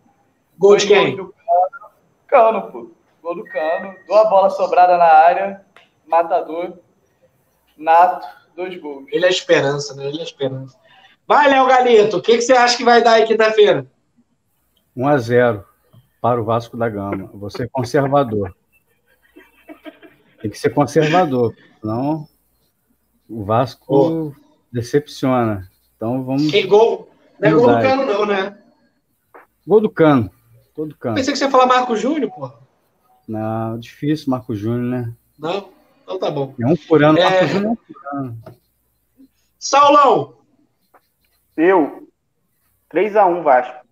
[0.59, 1.16] Gol de quem?
[1.16, 1.90] do Cano.
[2.26, 2.90] Cano, pô.
[3.22, 3.94] Gol do Cano.
[4.06, 5.64] Duas bolas sobrada na área.
[6.06, 6.78] Matador.
[7.76, 8.26] Nato.
[8.54, 9.06] Dois gols.
[9.10, 10.06] Ele é a esperança, né?
[10.06, 10.78] Ele é a esperança.
[11.26, 12.18] Vai, Léo Galito.
[12.18, 13.86] O que, que você acha que vai dar aí quinta-feira?
[14.94, 15.64] 1 a 0
[16.20, 17.30] para o Vasco da Gama.
[17.32, 18.54] Vou ser conservador.
[20.43, 22.28] Tem que ser conservador, senão
[23.28, 24.35] o Vasco
[24.73, 25.70] decepciona.
[25.97, 26.51] Então vamos.
[26.51, 27.09] Quem gol?
[27.39, 27.81] Não é gol do.
[27.81, 28.59] Cano, não, né?
[29.64, 30.31] Gol do Cano.
[30.77, 31.14] Gol do Cano.
[31.14, 32.51] Pensei que você ia falar Marco Júnior, pô.
[33.28, 35.14] Não, difícil, Marco Júnior, né?
[35.39, 35.70] Não?
[36.02, 36.55] Então tá bom.
[36.60, 37.19] É um por ano.
[37.19, 37.23] É.
[37.23, 38.43] Marco Júnior é um por ano.
[39.60, 40.35] Saulão.
[41.56, 42.09] Eu.
[42.93, 43.86] 3x1 Vasco.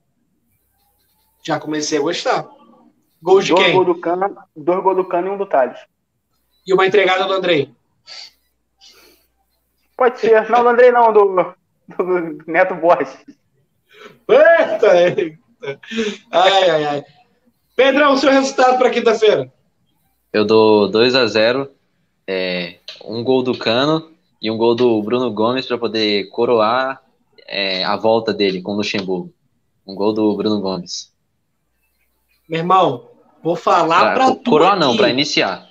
[1.44, 2.48] Já comecei a gostar.
[3.22, 3.74] Gol de Dois quem?
[3.74, 5.78] gols do Cano, dois gols do Cano e um do Thales.
[6.70, 7.68] E uma entregada do Andrei.
[9.96, 10.48] Pode ser.
[10.48, 11.54] Não, do Andrei não, do,
[11.98, 13.12] do Neto Borges.
[14.28, 15.80] Eita, eita.
[16.30, 17.04] Ai, ai, ai.
[17.74, 19.52] Pedrão, seu resultado para quinta-feira?
[20.32, 21.68] Eu dou 2 a 0
[22.24, 27.02] é, um gol do Cano e um gol do Bruno Gomes para poder coroar
[27.48, 29.34] é, a volta dele com o Luxemburgo.
[29.84, 31.12] Um gol do Bruno Gomes.
[32.48, 33.10] Meu irmão,
[33.42, 34.48] vou falar para tu.
[34.48, 35.69] Coroar não, para iniciar.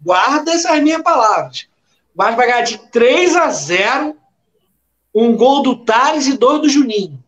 [0.00, 1.68] Guarda essas minhas palavras.
[2.14, 4.16] O Vasco vai ganhar de 3 a 0
[5.14, 7.18] um gol do Thales e dois do Juninho.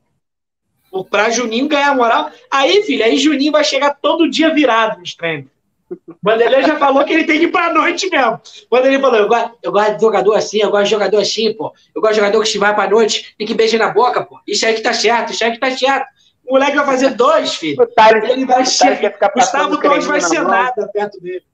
[1.11, 2.31] Para Juninho ganhar moral.
[2.51, 5.51] Aí, filho, aí Juninho vai chegar todo dia virado nos treinos.
[5.91, 8.41] O Vanderlei já falou que ele tem que ir pra noite mesmo.
[8.71, 11.53] O Vanderlei falou: eu gosto, eu gosto de jogador assim, eu gosto de jogador assim,
[11.53, 11.73] pô.
[11.95, 14.39] Eu gosto de jogador que se vai pra noite e que beija na boca, pô.
[14.47, 16.07] Isso aí que tá certo, isso aí que tá certo.
[16.47, 17.83] O moleque vai fazer dois, filho.
[17.83, 19.17] O Thales, ele vai ser.
[19.35, 21.45] Gustavo Torres vai ser nada perto dele.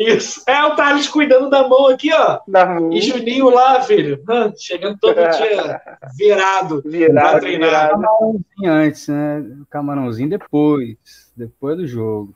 [0.00, 0.42] Isso.
[0.46, 2.40] É o Thales cuidando da mão aqui, ó.
[2.48, 2.90] Da mão.
[2.90, 4.24] E Juninho lá, filho.
[4.56, 5.78] Chegando todo dia
[6.16, 6.82] virado.
[6.86, 7.90] Virado, virado.
[7.90, 9.40] Camarãozinho antes, né?
[9.60, 10.96] O camarãozinho depois.
[11.36, 12.34] Depois do jogo.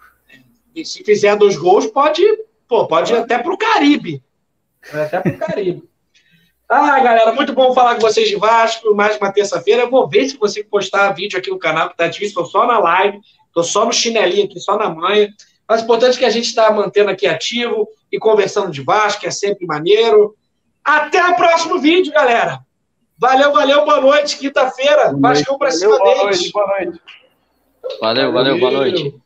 [0.75, 2.23] E se fizer dois gols, pode,
[2.69, 4.23] pô, pode ir até pro Caribe.
[4.93, 5.89] Até pro Caribe.
[6.67, 8.95] Ah, galera, muito bom falar com vocês de Vasco.
[8.95, 9.83] Mais uma terça-feira.
[9.83, 12.35] Eu vou ver se consigo postar vídeo aqui no canal, que tá difícil.
[12.35, 13.21] Tô só na live,
[13.53, 15.31] tô só no chinelinho aqui, só na manha.
[15.69, 19.23] Mas o importante é que a gente está mantendo aqui ativo e conversando de Vasco,
[19.23, 20.37] que é sempre maneiro.
[20.85, 22.61] Até o próximo vídeo, galera.
[23.19, 24.37] Valeu, valeu, boa noite.
[24.37, 26.41] Quinta-feira, Vasco pra cima boa deles.
[26.41, 27.01] Noite, boa noite.
[28.01, 29.24] Valeu, valeu, boa noite.